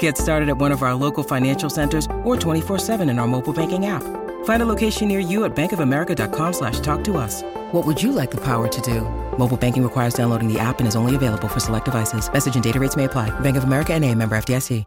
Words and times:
Get 0.00 0.18
started 0.18 0.48
at 0.48 0.58
one 0.58 0.72
of 0.72 0.82
our 0.82 0.96
local 0.96 1.22
financial 1.22 1.70
centers 1.70 2.06
or 2.24 2.34
24-7 2.36 3.08
in 3.08 3.20
our 3.20 3.28
mobile 3.28 3.52
banking 3.52 3.86
app. 3.86 4.02
Find 4.44 4.60
a 4.62 4.66
location 4.66 5.06
near 5.06 5.20
you 5.20 5.44
at 5.44 5.54
bankofamerica.com 5.54 6.52
slash 6.52 6.80
talk 6.80 7.04
to 7.04 7.16
us. 7.16 7.44
What 7.70 7.86
would 7.86 8.02
you 8.02 8.10
like 8.10 8.32
the 8.32 8.40
power 8.40 8.66
to 8.66 8.80
do? 8.80 9.02
Mobile 9.38 9.56
banking 9.56 9.84
requires 9.84 10.14
downloading 10.14 10.52
the 10.52 10.58
app 10.58 10.80
and 10.80 10.88
is 10.88 10.96
only 10.96 11.14
available 11.14 11.46
for 11.46 11.60
select 11.60 11.84
devices. 11.84 12.28
Message 12.32 12.56
and 12.56 12.64
data 12.64 12.80
rates 12.80 12.96
may 12.96 13.04
apply. 13.04 13.30
Bank 13.40 13.56
of 13.56 13.62
America 13.62 13.94
and 13.94 14.04
a 14.04 14.12
member 14.12 14.36
FDIC. 14.36 14.84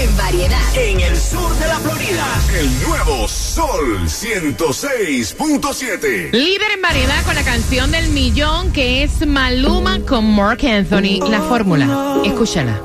En 0.00 0.16
variedad. 0.16 0.76
En 0.76 1.00
el 1.00 1.16
sur 1.16 1.52
de 1.56 1.66
la 1.66 1.76
Florida, 1.80 2.24
el 2.56 2.70
nuevo 2.86 3.26
Sol 3.26 4.06
106.7. 4.06 6.30
Líder 6.30 6.70
en 6.72 6.80
variedad 6.82 7.24
con 7.24 7.34
la 7.34 7.42
canción 7.42 7.90
del 7.90 8.08
millón 8.10 8.70
que 8.72 9.02
es 9.02 9.26
Maluma 9.26 9.98
con 10.06 10.24
Mark 10.36 10.64
Anthony. 10.64 11.18
La 11.28 11.40
fórmula, 11.40 12.20
escúchala. 12.24 12.80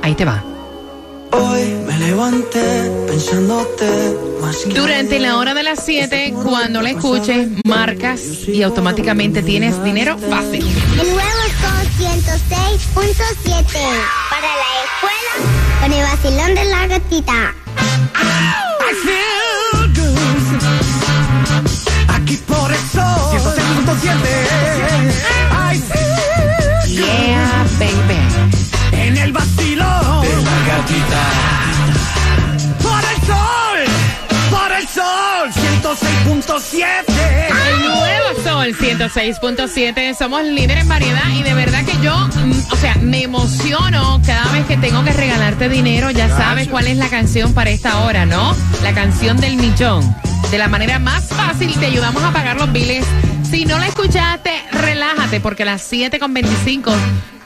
Ahí 0.00 0.14
te 0.14 0.24
va. 0.24 0.42
Hoy 1.36 1.74
me 1.86 1.98
levanté 1.98 2.90
pensándote 3.08 4.16
más 4.40 4.56
que 4.58 4.74
Durante 4.74 5.18
la 5.18 5.36
hora 5.36 5.52
de 5.52 5.64
las 5.64 5.84
7, 5.84 6.32
cuando 6.44 6.80
la 6.80 6.90
escuches, 6.90 7.48
marcas 7.64 8.20
y 8.46 8.62
automáticamente 8.62 9.42
tienes 9.42 9.82
dinero 9.82 10.16
fácil. 10.18 10.64
El 11.00 11.10
nuevo 11.10 11.42
Sol 11.60 11.86
106.7. 11.98 13.66
Para 14.30 14.50
la 14.62 14.70
escuela, 14.84 15.34
con 15.80 15.92
el 15.92 16.02
vacilón 16.02 16.54
de 16.54 16.64
la 16.66 16.86
gatita. 16.86 17.54
Aquí 22.08 22.36
por 22.46 22.72
eso 22.72 23.02
106.7 23.32 24.12
Ay, 25.50 25.78
sí 25.78 26.94
Yeah, 26.94 27.66
baby. 27.78 28.23
106.7 35.84 36.84
El 37.68 37.82
nuevo 37.82 38.42
Sol 38.42 38.74
106.7. 38.74 40.16
Somos 40.16 40.42
líderes 40.42 40.84
en 40.84 40.88
variedad 40.88 41.28
y 41.38 41.42
de 41.42 41.52
verdad 41.52 41.84
que 41.84 41.92
yo, 42.02 42.16
mm, 42.16 42.72
o 42.72 42.76
sea, 42.76 42.94
me 43.02 43.22
emociono 43.22 44.18
cada 44.24 44.50
vez 44.52 44.64
que 44.64 44.78
tengo 44.78 45.04
que 45.04 45.12
regalarte 45.12 45.68
dinero. 45.68 46.10
Ya 46.10 46.30
sabes 46.30 46.68
cuál 46.68 46.86
es 46.86 46.96
la 46.96 47.10
canción 47.10 47.52
para 47.52 47.68
esta 47.68 48.00
hora, 48.00 48.24
¿no? 48.24 48.56
La 48.82 48.94
canción 48.94 49.36
del 49.36 49.56
millón. 49.56 50.02
De 50.50 50.56
la 50.56 50.68
manera 50.68 50.98
más 50.98 51.24
fácil 51.28 51.78
te 51.78 51.84
ayudamos 51.84 52.22
a 52.22 52.32
pagar 52.32 52.56
los 52.56 52.72
biles. 52.72 53.04
Si 53.50 53.66
no 53.66 53.78
la 53.78 53.86
escuchaste, 53.86 54.52
relájate 54.72 55.40
porque 55.40 55.64
a 55.64 55.66
las 55.66 55.92
7.25 55.92 56.94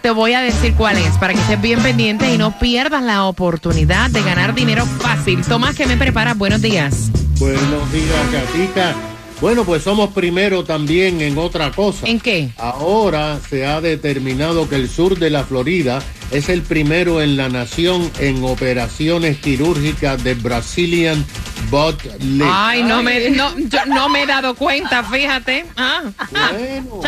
te 0.00 0.12
voy 0.12 0.34
a 0.34 0.42
decir 0.42 0.75
cuál 0.75 0.97
es 0.98 1.19
para 1.19 1.34
que 1.34 1.41
estés 1.41 1.61
bien 1.61 1.83
pendiente 1.83 2.33
y 2.33 2.39
no 2.39 2.56
pierdas 2.56 3.03
la 3.03 3.25
oportunidad 3.25 4.11
de 4.11 4.22
ganar 4.22 4.55
dinero 4.55 4.86
fácil. 4.86 5.42
Tomás, 5.42 5.75
que 5.75 5.86
me 5.86 5.97
preparas? 5.97 6.39
Buenos 6.39 6.62
días. 6.62 7.11
Buenos 7.39 7.92
días, 7.92 8.33
Gatita. 8.33 8.97
Bueno, 9.41 9.64
pues 9.64 9.84
somos 9.84 10.11
primero 10.11 10.64
también 10.64 11.20
en 11.20 11.39
otra 11.39 11.70
cosa. 11.70 12.08
¿En 12.08 12.19
qué? 12.19 12.50
Ahora 12.56 13.38
se 13.49 13.65
ha 13.65 13.81
determinado 13.81 14.69
que 14.69 14.75
el 14.75 14.88
sur 14.88 15.16
de 15.16 15.31
la 15.31 15.44
Florida 15.44 16.03
es 16.32 16.49
el 16.49 16.62
primero 16.62 17.22
en 17.22 17.37
la 17.37 17.49
nación 17.49 18.10
en 18.19 18.43
operaciones 18.43 19.38
quirúrgicas 19.38 20.25
de 20.25 20.34
Brazilian 20.34 21.25
Butt 21.71 22.03
Lift. 22.21 22.50
Ay, 22.53 22.82
no 22.82 23.04
me, 23.04 23.31
no, 23.31 23.56
yo 23.56 23.87
no 23.87 24.09
me 24.09 24.25
he 24.25 24.26
dado 24.26 24.56
cuenta, 24.56 25.05
fíjate. 25.05 25.65
Ah, 25.76 26.03
ah. 26.34 26.50
Bueno, 26.53 27.00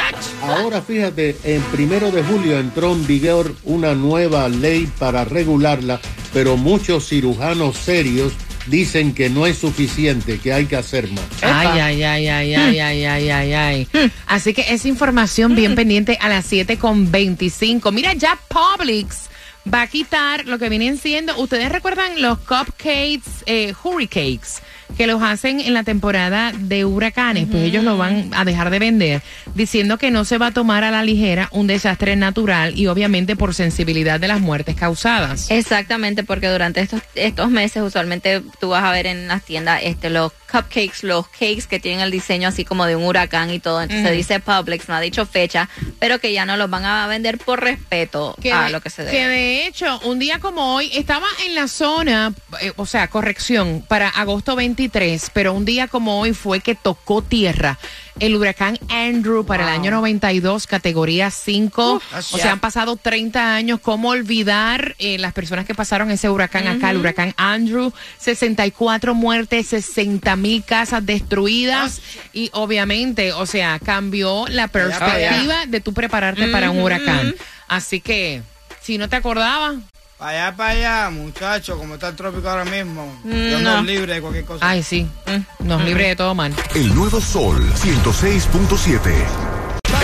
ahora 0.43 0.81
fíjate, 0.81 1.37
en 1.43 1.63
primero 1.73 2.13
de 2.13 2.23
julio 2.23 2.61
entró 2.61 2.93
en 2.93 3.05
vigor 3.05 3.57
una 3.65 3.97
nueva 3.97 4.49
ley 4.49 4.89
para 5.01 5.25
regularla, 5.25 6.01
pero 6.33 6.57
muchos 6.57 7.09
cirujanos 7.09 7.77
serios 7.77 8.33
dicen 8.67 9.15
que 9.15 9.31
no 9.31 9.47
es 9.47 9.59
suficiente, 9.59 10.39
que 10.39 10.53
hay 10.53 10.67
que 10.67 10.77
hacer 10.77 11.09
más. 11.11 11.25
Ay, 11.43 11.81
ay, 11.81 12.03
ay, 12.03 12.29
ay, 12.29 12.55
ay, 12.55 12.81
ay, 12.81 13.05
ay, 13.05 13.31
ay, 13.31 13.53
ay. 13.53 13.89
Así 14.27 14.55
que 14.55 14.63
esa 14.69 14.89
información 14.89 15.55
bien 15.55 15.75
pendiente 15.75 16.19
a 16.21 16.29
las 16.29 16.47
7 16.47 16.79
con 16.79 17.11
25. 17.11 17.93
Mira, 17.93 18.15
ya 18.15 18.39
Publix 18.49 19.31
va 19.73 19.83
a 19.83 19.87
quitar 19.87 20.47
lo 20.47 20.59
que 20.59 20.69
vienen 20.69 20.99
siendo, 20.99 21.37
ustedes 21.39 21.71
recuerdan 21.71 22.23
los 22.23 22.39
cupcakes, 22.39 23.45
eh, 23.47 23.75
hurricanes, 23.83 24.63
que 24.97 25.07
los 25.07 25.23
hacen 25.23 25.61
en 25.61 25.75
la 25.75 25.83
temporada 25.83 26.53
de 26.57 26.85
huracanes, 26.85 27.47
pues 27.51 27.63
ellos 27.65 27.85
lo 27.85 27.97
van 27.97 28.31
a 28.35 28.45
dejar 28.45 28.71
de 28.71 28.79
vender, 28.79 29.23
diciendo 29.55 29.99
que 29.99 30.11
no 30.11 30.25
se 30.25 30.39
va 30.39 30.49
a 30.49 30.51
tomar 30.53 30.85
a 30.85 30.91
la 30.91 31.03
ligera 31.03 31.49
un 31.53 31.67
desastre 31.67 32.17
natural 32.17 32.79
y 32.79 32.87
obviamente 32.87 33.37
por 33.37 33.55
sensibilidad 33.55 34.21
de 34.21 34.29
las 34.29 34.41
muertes 34.41 34.75
causadas. 34.77 35.51
Exactamente, 35.51 36.23
porque 36.25 36.49
durante 36.49 36.81
estos, 36.81 37.01
estos 37.15 37.51
meses 37.51 37.83
usualmente 37.83 38.43
tú 38.61 38.71
vas 38.71 38.85
a 38.85 38.93
ver 38.93 39.07
en 39.07 39.29
las 39.29 39.43
tiendas 39.43 39.81
este, 39.85 40.11
los 40.11 40.33
cupcakes, 40.51 41.03
los 41.07 41.29
cakes 41.29 41.65
que 41.69 41.79
tienen 41.79 42.01
el 42.01 42.11
diseño 42.11 42.49
así 42.49 42.65
como 42.65 42.85
de 42.85 42.97
un 42.97 43.05
huracán 43.05 43.51
y 43.51 43.61
todo. 43.61 43.81
Entonces 43.83 44.13
dice 44.13 44.41
Publix, 44.41 44.89
no 44.89 44.97
ha 44.97 45.01
dicho 45.01 45.25
fecha, 45.25 45.69
pero 45.99 46.19
que 46.19 46.33
ya 46.33 46.45
no 46.45 46.57
los 46.57 46.69
van 46.69 46.85
a 46.85 47.07
vender 47.07 47.39
por 47.39 47.63
respeto 47.63 48.35
a 48.53 48.65
de- 48.65 48.71
lo 48.71 48.81
que 48.81 48.91
se 48.91 49.05
que 49.05 49.11
debe. 49.13 49.29
de 49.33 49.67
hecho, 49.67 50.01
un 50.01 50.19
día 50.19 50.41
como 50.41 50.75
hoy, 50.75 50.91
estaba 50.95 51.27
en 51.47 51.55
la 51.55 51.69
zona, 51.69 52.33
eh, 52.61 52.73
o 52.77 52.85
sea, 52.87 53.09
corrección, 53.09 53.85
para 53.87 54.09
agosto 54.09 54.57
23, 54.81 55.31
pero 55.35 55.53
un 55.53 55.67
día 55.67 55.89
como 55.89 56.21
hoy 56.21 56.33
fue 56.33 56.61
que 56.61 56.75
tocó 56.75 57.21
tierra 57.21 57.79
el 58.19 58.35
huracán 58.35 58.79
Andrew 58.89 59.45
para 59.45 59.65
el 59.65 59.69
año 59.71 59.91
92, 59.91 60.67
categoría 60.67 61.31
5. 61.31 62.03
o 62.13 62.39
sea, 62.39 62.53
han 62.53 62.61
pasado 62.61 62.97
30 62.97 63.55
años. 63.55 63.81
¿Cómo 63.81 64.11
olvidar 64.11 64.95
eh, 64.99 65.19
las 65.19 65.33
personas 65.33 65.65
que 65.65 65.75
pasaron 65.75 66.11
ese 66.11 66.29
huracán 66.29 66.67
acá, 66.67 66.91
el 66.91 66.99
huracán 66.99 67.35
Andrew? 67.37 67.93
64 68.19 69.15
muertes, 69.15 69.69
60 69.69 70.37
mil 70.37 70.63
casas 70.65 71.05
destruidas. 71.05 72.01
Y 72.33 72.51
obviamente, 72.53 73.33
o 73.33 73.47
sea, 73.47 73.79
cambió 73.79 74.47
la 74.49 74.69
perspectiva 74.69 75.67
de 75.67 75.81
tú 75.81 75.95
prepararte 75.95 76.49
para 76.49 76.71
un 76.71 76.81
huracán. 76.81 77.35
Así 77.69 78.01
que, 78.01 78.43
si 78.83 78.99
no 78.99 79.09
te 79.09 79.17
acordabas, 79.17 79.77
Para 80.21 80.49
allá, 80.49 80.55
para 80.55 80.71
allá, 80.73 81.11
muchacho, 81.11 81.79
como 81.79 81.95
está 81.95 82.09
el 82.09 82.17
trópico 82.17 82.47
ahora 82.47 82.67
mismo. 82.67 83.11
Yo 83.25 83.59
no. 83.59 83.77
no 83.77 83.83
libre 83.83 84.13
de 84.13 84.21
cualquier 84.21 84.45
cosa. 84.45 84.69
ay, 84.69 84.83
sí, 84.83 85.09
nos 85.61 85.83
libre 85.83 86.09
de 86.09 86.17
todo 86.17 86.35
mal. 86.35 86.55
El 86.75 86.95
nuevo 86.95 87.23
Sol 87.23 87.59
106.7. 87.73 88.99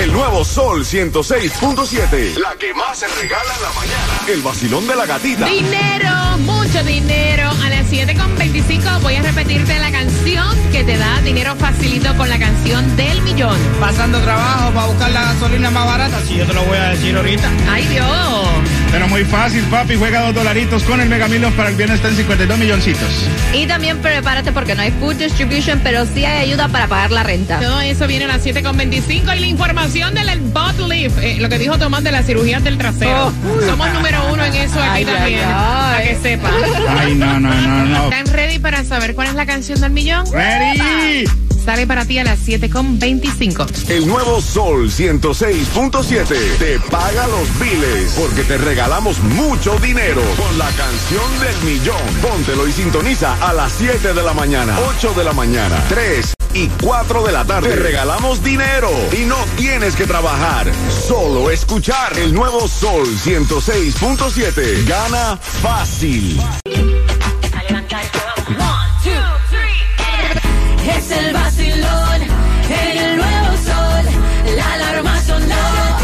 El 0.00 0.10
nuevo 0.10 0.43
Sol 0.43 0.87
106.7. 0.87 2.38
La 2.38 2.56
que 2.59 2.72
más 2.72 2.99
se 2.99 3.06
regala 3.09 3.55
en 3.56 3.62
la 3.62 3.69
mañana. 3.72 4.32
El 4.32 4.41
vacilón 4.41 4.87
de 4.88 4.97
la 4.97 5.05
gatita. 5.05 5.44
Dinero, 5.44 6.38
mucho 6.38 6.82
dinero. 6.84 7.50
A 7.62 7.69
las 7.69 7.87
7.25 7.93 9.03
voy 9.03 9.16
a 9.16 9.22
repetirte 9.22 9.78
la 9.78 9.91
canción 9.91 10.56
que 10.72 10.82
te 10.82 10.97
da 10.97 11.21
dinero 11.21 11.55
facilito 11.56 12.16
con 12.16 12.31
la 12.31 12.38
canción 12.38 12.97
del 12.97 13.21
millón. 13.21 13.59
Pasando 13.78 14.19
trabajo 14.21 14.72
para 14.72 14.87
buscar 14.87 15.10
la 15.10 15.22
gasolina 15.34 15.71
más 15.71 15.84
barata, 15.84 16.22
sí, 16.26 16.37
yo 16.38 16.47
te 16.47 16.55
lo 16.55 16.65
voy 16.65 16.78
a 16.78 16.88
decir 16.88 17.15
ahorita. 17.15 17.50
¡Ay, 17.69 17.87
Dios! 17.88 18.75
Pero 18.96 19.08
muy 19.08 19.24
fácil, 19.26 19.62
papi. 19.64 19.94
Juega 19.94 20.22
dos 20.22 20.34
dolaritos 20.34 20.82
con 20.84 20.98
el 21.02 21.10
Mega 21.10 21.28
Millions 21.28 21.54
para 21.54 21.68
el 21.68 21.76
viernes 21.76 21.96
está 21.96 22.08
en 22.08 22.16
52 22.16 22.58
milloncitos. 22.58 23.28
Y 23.52 23.66
también 23.66 23.98
prepárate 23.98 24.52
porque 24.52 24.75
no 24.75 24.81
hay 24.81 24.90
food 24.90 25.16
distribution, 25.16 25.81
pero 25.84 26.06
sí 26.06 26.25
hay 26.25 26.48
ayuda 26.48 26.69
para 26.69 26.87
pagar 26.88 27.10
la 27.10 27.22
renta. 27.22 27.60
Todo 27.60 27.82
eso 27.82 28.06
viene 28.06 28.25
a 28.25 28.28
las 28.28 28.46
7.25 28.46 29.37
y 29.37 29.40
la 29.40 29.46
información 29.46 30.14
del 30.14 30.40
butt 30.40 30.90
lift, 30.90 31.19
eh, 31.19 31.37
lo 31.38 31.50
que 31.50 31.58
dijo 31.58 31.76
Tomás 31.78 32.04
de 32.04 32.12
las 32.12 32.25
cirugías 32.25 32.64
del 32.64 32.78
trasero. 32.78 33.34
Somos 33.66 33.93
número 33.93 34.32
uno 34.32 34.43
en 34.43 34.54
eso 34.54 34.81
aquí 34.81 34.90
Ay, 34.90 35.04
también, 35.04 35.40
ay, 35.40 35.44
ay. 35.44 35.92
para 35.92 36.02
que 36.02 36.16
sepan. 36.22 36.52
Ay, 36.88 37.14
no, 37.16 37.38
no, 37.38 37.52
no, 37.54 37.84
no. 37.84 38.04
¿Están 38.04 38.26
ready 38.32 38.58
para 38.58 38.82
saber 38.82 39.14
cuál 39.14 39.28
es 39.28 39.34
la 39.34 39.44
canción 39.44 39.78
del 39.78 39.90
millón? 39.90 40.25
¡Ready! 40.32 41.45
Sale 41.66 41.84
para 41.84 42.04
ti 42.04 42.16
a 42.16 42.22
las 42.22 42.46
7.25. 42.46 43.90
El 43.90 44.06
nuevo 44.06 44.40
Sol 44.40 44.88
106.7 44.88 46.58
te 46.60 46.78
paga 46.78 47.26
los 47.26 47.58
biles 47.58 48.12
porque 48.16 48.44
te 48.44 48.56
regalamos 48.56 49.18
mucho 49.18 49.76
dinero 49.80 50.22
con 50.36 50.58
la 50.58 50.68
canción 50.70 51.40
del 51.40 51.56
millón. 51.64 52.00
Póntelo 52.22 52.68
y 52.68 52.72
sintoniza 52.72 53.34
a 53.44 53.52
las 53.52 53.72
7 53.72 54.14
de 54.14 54.22
la 54.22 54.32
mañana, 54.32 54.78
8 54.96 55.14
de 55.14 55.24
la 55.24 55.32
mañana, 55.32 55.82
3 55.88 56.34
y 56.54 56.68
4 56.68 57.24
de 57.24 57.32
la 57.32 57.44
tarde. 57.44 57.70
Te 57.70 57.74
regalamos 57.74 58.44
dinero 58.44 58.90
y 59.20 59.24
no 59.24 59.36
tienes 59.56 59.96
que 59.96 60.06
trabajar, 60.06 60.70
solo 61.08 61.50
escuchar 61.50 62.16
el 62.16 62.32
nuevo 62.32 62.68
Sol 62.68 63.08
106.7. 63.08 64.86
Gana 64.86 65.36
fácil. 65.36 66.40
el 71.11 71.32
vacilón, 71.32 72.23
en 72.69 72.99
el 72.99 73.17
nuevo 73.17 73.56
sol, 73.64 74.56
la 74.56 74.73
alarma 74.75 75.20
sonora. 75.23 75.99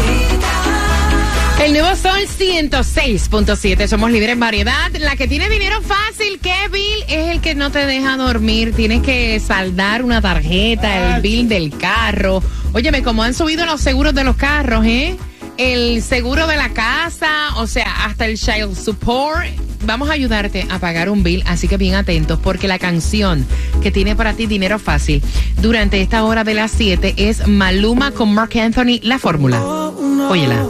El 1.63 1.73
nuevo 1.73 1.95
sol 1.95 2.19
106.7, 2.37 3.87
somos 3.87 4.11
líderes 4.11 4.33
en 4.33 4.39
variedad. 4.39 4.91
La 4.99 5.15
que 5.15 5.27
tiene 5.27 5.49
dinero 5.49 5.81
fácil, 5.81 6.39
que 6.39 6.53
Bill, 6.69 7.03
es 7.07 7.29
el 7.29 7.41
que 7.41 7.55
no 7.55 7.71
te 7.71 7.85
deja 7.85 8.17
dormir. 8.17 8.73
Tienes 8.75 9.01
que 9.01 9.39
saldar 9.39 10.03
una 10.03 10.21
tarjeta, 10.21 11.15
el 11.15 11.21
bill 11.21 11.47
del 11.47 11.77
carro. 11.77 12.43
Óyeme, 12.73 13.01
como 13.01 13.23
han 13.23 13.33
subido 13.33 13.65
los 13.65 13.81
seguros 13.81 14.13
de 14.13 14.23
los 14.23 14.35
carros, 14.35 14.85
¿eh? 14.85 15.15
el 15.57 16.01
seguro 16.01 16.47
de 16.47 16.57
la 16.57 16.69
casa, 16.69 17.55
o 17.57 17.67
sea, 17.67 18.05
hasta 18.05 18.25
el 18.25 18.37
child 18.37 18.75
support 18.75 19.62
Vamos 19.85 20.09
a 20.09 20.13
ayudarte 20.13 20.65
a 20.69 20.79
pagar 20.79 21.09
un 21.09 21.23
bill, 21.23 21.43
así 21.45 21.67
que 21.67 21.77
bien 21.77 21.95
atentos, 21.95 22.39
porque 22.39 22.67
la 22.67 22.79
canción 22.79 23.45
que 23.81 23.91
tiene 23.91 24.15
para 24.15 24.33
ti 24.33 24.47
dinero 24.47 24.79
fácil 24.79 25.21
durante 25.61 26.01
esta 26.01 26.23
hora 26.23 26.43
de 26.43 26.53
las 26.53 26.71
7 26.71 27.15
es 27.17 27.47
Maluma 27.47 28.11
con 28.11 28.33
Mark 28.33 28.57
Anthony, 28.57 28.99
la 29.01 29.19
fórmula. 29.19 29.61
Óyela. 29.61 30.63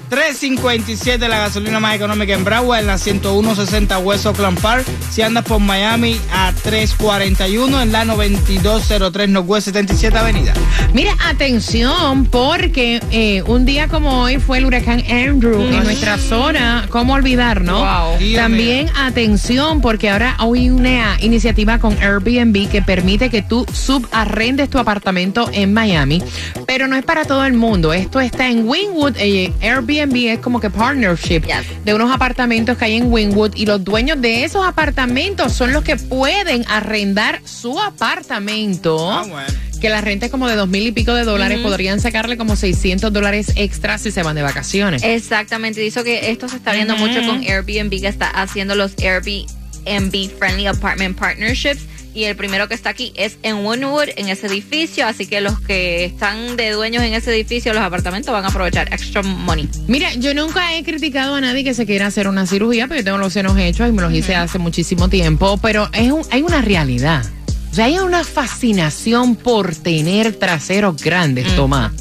Bota. 0.09 0.17
357 0.27 1.27
la 1.27 1.39
gasolina 1.39 1.79
más 1.79 1.95
económica 1.95 2.33
en 2.33 2.43
Broward, 2.43 2.81
en 2.81 2.87
la 2.87 2.97
10160 2.97 3.97
West 3.99 4.25
Oakland 4.25 4.59
Park. 4.59 4.85
Si 5.09 5.21
andas 5.21 5.43
por 5.45 5.59
Miami 5.59 6.19
a 6.31 6.53
341 6.63 7.81
en 7.81 7.91
la 7.91 8.05
9203 8.05 9.29
Northwest 9.29 9.65
77 9.65 10.17
Avenida. 10.17 10.53
Mira, 10.93 11.13
atención, 11.25 12.25
porque 12.25 13.01
eh, 13.11 13.41
un 13.47 13.65
día 13.65 13.87
como 13.87 14.21
hoy 14.23 14.37
fue 14.37 14.59
el 14.59 14.65
huracán 14.65 15.03
Andrew 15.09 15.61
en 15.61 15.83
nuestra 15.83 16.17
zona. 16.17 16.85
¿Cómo 16.89 17.13
olvidar, 17.13 17.61
no? 17.61 17.79
Wow. 17.79 18.17
También 18.35 18.89
atención, 18.97 19.81
porque 19.81 20.09
ahora 20.09 20.35
hay 20.39 20.69
una 20.69 21.17
iniciativa 21.21 21.79
con 21.79 21.97
Airbnb 22.01 22.69
que 22.69 22.81
permite 22.81 23.29
que 23.29 23.41
tú 23.41 23.65
subarrendes 23.73 24.69
tu 24.69 24.77
apartamento 24.77 25.49
en 25.53 25.73
Miami, 25.73 26.21
pero 26.65 26.87
no 26.87 26.95
es 26.95 27.03
para 27.03 27.25
todo 27.25 27.45
el 27.45 27.53
mundo. 27.53 27.93
Esto 27.93 28.19
está 28.19 28.49
en 28.49 28.67
Wynwood. 28.67 29.15
eh, 29.17 29.51
Airbnb 29.61 29.96
es 29.99 30.39
como 30.39 30.59
que 30.59 30.69
partnership 30.69 31.41
Yes. 31.47 31.83
de 31.85 31.93
unos 31.93 32.11
apartamentos 32.13 32.77
que 32.77 32.85
hay 32.85 32.95
en 32.95 33.11
Wynwood 33.11 33.55
y 33.55 33.65
los 33.65 33.83
dueños 33.83 34.21
de 34.21 34.43
esos 34.43 34.65
apartamentos 34.65 35.53
son 35.53 35.73
los 35.73 35.83
que 35.83 35.95
pueden 35.97 36.63
arrendar 36.69 37.41
su 37.45 37.79
apartamento 37.79 39.11
Ah, 39.11 39.23
bueno. 39.27 39.47
que 39.81 39.89
la 39.89 40.01
renta 40.01 40.25
es 40.27 40.31
como 40.31 40.47
de 40.47 40.55
dos 40.55 40.67
mil 40.67 40.85
y 40.87 40.91
pico 40.91 41.13
de 41.13 41.23
dólares, 41.23 41.59
podrían 41.59 41.99
sacarle 41.99 42.37
como 42.37 42.55
600 42.55 43.11
dólares 43.11 43.51
extra 43.55 43.97
si 43.97 44.11
se 44.11 44.23
van 44.23 44.35
de 44.35 44.41
vacaciones. 44.43 45.01
Exactamente, 45.03 45.81
dice 45.81 46.03
que 46.03 46.31
esto 46.31 46.47
se 46.49 46.57
está 46.57 46.73
viendo 46.73 46.95
mucho 46.97 47.21
con 47.25 47.41
Airbnb 47.41 47.89
que 48.01 48.07
está 48.07 48.29
haciendo 48.29 48.75
los 48.75 48.93
Airbnb 48.99 50.29
Friendly 50.37 50.67
Apartment 50.67 51.17
Partnerships 51.17 51.81
y 52.17 52.23
el 52.25 52.35
primero 52.35 52.67
que 52.67 52.73
está 52.73 52.89
aquí 52.89 53.13
es 53.15 53.37
en 53.43 53.57
Wynwood, 53.63 54.09
en 54.15 54.27
ese 54.29 54.47
edificio, 54.47 55.05
así 55.05 55.27
que 55.27 55.39
los 55.39 55.59
que 55.59 56.03
están 56.05 56.57
de 56.57 56.71
dueños 56.71 57.03
en 57.03 57.13
ese 57.13 57.31
edificio, 57.31 57.73
los 57.73 57.83
apartamentos 57.83 58.33
van 58.33 58.43
a 58.43 58.47
aprovechar 58.47 58.91
extra 58.91 59.21
money. 59.21 59.69
Mira, 59.87 60.11
yo 60.15 60.33
nunca 60.33 60.75
he 60.75 60.83
criticado 60.83 61.35
a 61.35 61.41
nadie 61.41 61.63
que 61.63 61.75
se 61.75 61.85
quiera 61.85 62.07
hacer 62.07 62.27
una 62.27 62.47
cirugía, 62.47 62.87
pero 62.87 63.01
yo 63.01 63.05
tengo 63.05 63.17
los 63.19 63.33
senos 63.33 63.55
hechos 63.59 63.87
y 63.87 63.91
me 63.91 64.01
los 64.01 64.11
hice 64.13 64.35
hace 64.35 64.57
muchísimo 64.57 65.09
tiempo, 65.09 65.59
pero 65.61 65.89
es 65.93 66.11
un- 66.11 66.23
hay 66.31 66.41
una 66.41 66.61
realidad. 66.61 67.23
O 67.71 67.75
sea, 67.75 67.85
hay 67.85 67.99
una 67.99 68.23
fascinación 68.23 69.35
por 69.35 69.75
tener 69.75 70.33
traseros 70.33 70.99
grandes, 71.01 71.55
Tomás. 71.55 71.91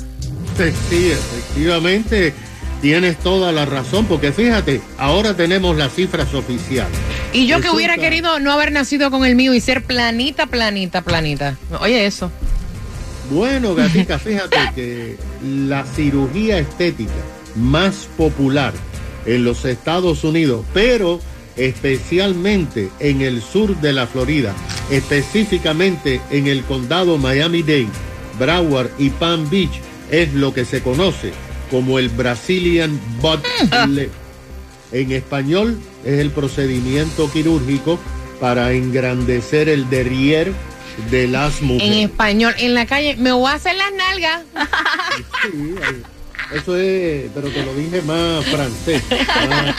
Sí, 0.89 1.11
efectivamente, 1.11 2.33
tienes 2.81 3.19
toda 3.19 3.53
la 3.53 3.65
razón, 3.65 4.07
porque 4.07 4.33
fíjate, 4.33 4.81
ahora 4.99 5.35
tenemos 5.35 5.77
las 5.77 5.95
cifras 5.95 6.33
oficiales. 6.35 6.97
Y 7.33 7.47
yo 7.47 7.61
que 7.61 7.71
hubiera 7.71 7.97
querido 7.97 8.39
no 8.41 8.53
haber 8.53 8.73
nacido 8.73 9.11
con 9.11 9.25
el 9.25 9.37
mío 9.37 9.55
y 9.55 9.61
ser 9.61 9.83
planita, 9.85 10.47
planita, 10.47 11.03
planita. 11.03 11.57
Oye, 11.81 12.07
eso. 12.07 12.31
Bueno, 13.31 13.75
gatita, 13.75 14.19
fíjate 14.21 14.57
que 14.75 15.17
la 15.43 15.85
cirugía 15.85 16.59
estética 16.59 17.13
más 17.55 18.09
popular 18.17 18.73
en 19.25 19.45
los 19.45 19.65
Estados 19.65 20.25
Unidos, 20.25 20.65
pero 20.73 21.21
especialmente 21.57 22.91
en 23.01 23.23
el 23.23 23.43
sur 23.43 23.77
de 23.81 23.93
la 23.93 24.07
Florida, 24.07 24.55
específicamente 24.91 26.21
en 26.31 26.47
el 26.47 26.63
condado 26.65 27.19
Miami-Dade, 27.19 27.89
Broward 28.39 28.91
y 28.99 29.11
Palm 29.11 29.49
Beach, 29.51 29.81
es 30.11 30.33
lo 30.35 30.55
que 30.55 30.65
se 30.65 30.83
conoce 30.83 31.33
como 31.71 31.99
el 31.99 32.09
Brazilian 32.09 33.01
Butt 33.21 33.45
Lift. 33.89 34.13
En 34.93 35.13
español 35.13 35.81
es 36.05 36.21
el 36.21 36.31
procedimiento 36.31 37.31
quirúrgico 37.33 37.99
para 38.41 38.73
engrandecer 38.73 39.69
el 39.69 39.89
derrier 39.91 40.53
de 41.11 41.27
las 41.27 41.61
En 41.61 41.67
mujeres. 41.67 42.05
español, 42.11 42.55
en 42.59 42.75
la 42.75 42.87
calle, 42.87 43.17
me 43.17 43.33
voy 43.33 43.51
a 43.51 43.55
hacer 43.55 43.75
las 43.77 43.93
nalgas. 43.93 44.43
Sí, 45.43 45.75
eso 46.55 46.77
es, 46.77 47.31
pero 47.35 47.49
te 47.49 47.65
lo 47.65 47.75
dije 47.75 48.03
más 48.03 48.45
francés, 48.45 49.03
más. 49.11 49.77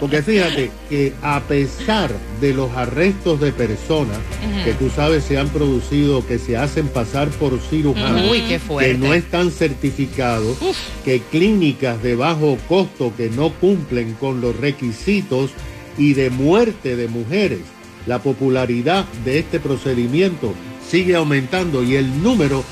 Porque 0.00 0.22
fíjate 0.22 0.70
que 0.88 1.12
a 1.22 1.40
pesar 1.40 2.10
de 2.40 2.54
los 2.54 2.70
arrestos 2.72 3.40
de 3.40 3.52
personas 3.52 4.18
que 4.64 4.72
tú 4.74 4.90
sabes 4.90 5.24
se 5.24 5.38
han 5.38 5.48
producido, 5.48 6.26
que 6.26 6.38
se 6.38 6.56
hacen 6.56 6.88
pasar 6.88 7.28
por 7.28 7.58
cirujanos, 7.60 8.30
que 8.78 8.94
no 8.94 9.14
están 9.14 9.50
certificados, 9.50 10.56
que 11.04 11.20
clínicas 11.30 12.02
de 12.02 12.16
bajo 12.16 12.56
costo 12.68 13.12
que 13.16 13.30
no 13.30 13.50
cumplen 13.50 14.14
con 14.14 14.40
los 14.40 14.56
requisitos 14.56 15.50
y 15.98 16.14
de 16.14 16.30
muerte 16.30 16.96
de 16.96 17.08
mujeres, 17.08 17.60
la 18.06 18.20
popularidad 18.20 19.04
de 19.24 19.38
este 19.38 19.60
procedimiento 19.60 20.54
sigue 20.88 21.16
aumentando 21.16 21.82
y 21.82 21.96
el 21.96 22.22
número 22.22 22.64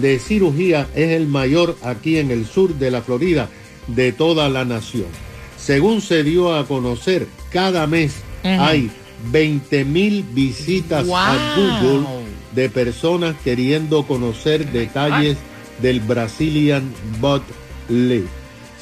de 0.00 0.18
cirugía 0.18 0.88
es 0.94 1.10
el 1.10 1.26
mayor 1.26 1.76
aquí 1.82 2.18
en 2.18 2.30
el 2.30 2.46
sur 2.46 2.74
de 2.74 2.90
la 2.90 3.02
Florida 3.02 3.48
de 3.86 4.12
toda 4.12 4.48
la 4.48 4.64
nación. 4.64 5.06
Según 5.58 6.00
se 6.00 6.22
dio 6.22 6.54
a 6.54 6.66
conocer, 6.66 7.26
cada 7.50 7.86
mes 7.86 8.16
hay 8.42 8.90
20 9.30 9.84
mil 9.84 10.22
visitas 10.22 11.06
a. 11.12 11.54
Google 11.56 12.06
de 12.52 12.70
personas 12.70 13.36
queriendo 13.44 14.06
conocer 14.06 14.70
detalles 14.72 15.36
del 15.82 16.00
Brazilian 16.00 16.90
Butt 17.20 17.42
Lift. 17.88 18.28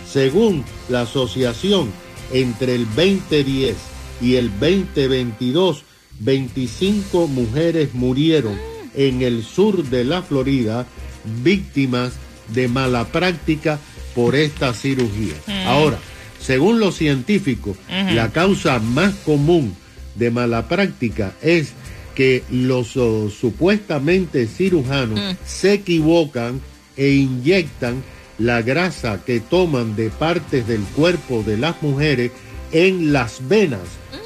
Según 0.07 0.63
la 0.89 1.01
asociación, 1.01 1.91
entre 2.31 2.75
el 2.75 2.85
2010 2.95 3.75
y 4.21 4.35
el 4.35 4.51
2022, 4.59 5.83
25 6.19 7.27
mujeres 7.27 7.93
murieron 7.93 8.57
en 8.93 9.21
el 9.21 9.43
sur 9.43 9.83
de 9.83 10.03
la 10.03 10.21
Florida 10.21 10.85
víctimas 11.43 12.11
de 12.11 12.28
mala 12.67 13.05
práctica 13.05 13.79
por 14.15 14.35
esta 14.35 14.73
cirugía. 14.73 15.35
Ahora, 15.65 15.99
según 16.41 16.79
los 16.79 16.95
científicos, 16.95 17.77
la 17.89 18.31
causa 18.31 18.79
más 18.79 19.13
común 19.25 19.75
de 20.15 20.31
mala 20.31 20.67
práctica 20.67 21.33
es 21.41 21.73
que 22.15 22.43
los 22.51 22.97
oh, 22.97 23.29
supuestamente 23.29 24.47
cirujanos 24.47 25.37
se 25.45 25.73
equivocan 25.73 26.59
e 26.97 27.11
inyectan 27.11 28.03
la 28.37 28.61
grasa 28.61 29.23
que 29.25 29.39
toman 29.39 29.95
de 29.95 30.09
partes 30.09 30.67
del 30.67 30.81
cuerpo 30.81 31.43
de 31.43 31.57
las 31.57 31.81
mujeres 31.81 32.31
en 32.71 33.13
las 33.13 33.47
venas 33.47 33.79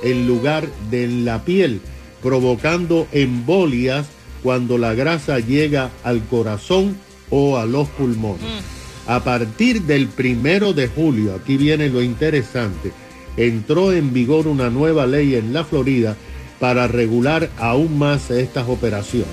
en 0.03 0.27
lugar 0.27 0.67
de 0.89 1.03
en 1.03 1.25
la 1.25 1.45
piel, 1.45 1.81
provocando 2.21 3.07
embolias 3.11 4.07
cuando 4.41 4.77
la 4.77 4.93
grasa 4.93 5.39
llega 5.39 5.89
al 6.03 6.23
corazón 6.23 6.97
o 7.29 7.57
a 7.57 7.65
los 7.65 7.87
pulmones. 7.89 8.63
A 9.07 9.23
partir 9.23 9.81
del 9.83 10.07
primero 10.07 10.73
de 10.73 10.87
julio, 10.87 11.35
aquí 11.35 11.57
viene 11.57 11.89
lo 11.89 12.01
interesante, 12.01 12.91
entró 13.35 13.91
en 13.91 14.13
vigor 14.13 14.47
una 14.47 14.69
nueva 14.69 15.05
ley 15.05 15.35
en 15.35 15.53
la 15.53 15.65
Florida 15.65 16.15
para 16.59 16.87
regular 16.87 17.49
aún 17.57 17.97
más 17.97 18.31
estas 18.31 18.69
operaciones. 18.69 19.27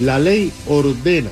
La 0.00 0.18
ley 0.18 0.52
ordena 0.66 1.30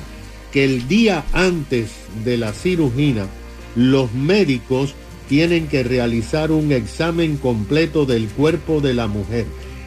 que 0.51 0.63
el 0.63 0.87
día 0.87 1.25
antes 1.33 1.91
de 2.23 2.37
la 2.37 2.53
cirugía, 2.53 3.27
los 3.75 4.13
médicos 4.13 4.93
tienen 5.27 5.67
que 5.67 5.83
realizar 5.83 6.51
un 6.51 6.71
examen 6.71 7.37
completo 7.37 8.05
del 8.05 8.27
cuerpo 8.27 8.81
de 8.81 8.93
la 8.93 9.07
mujer 9.07 9.45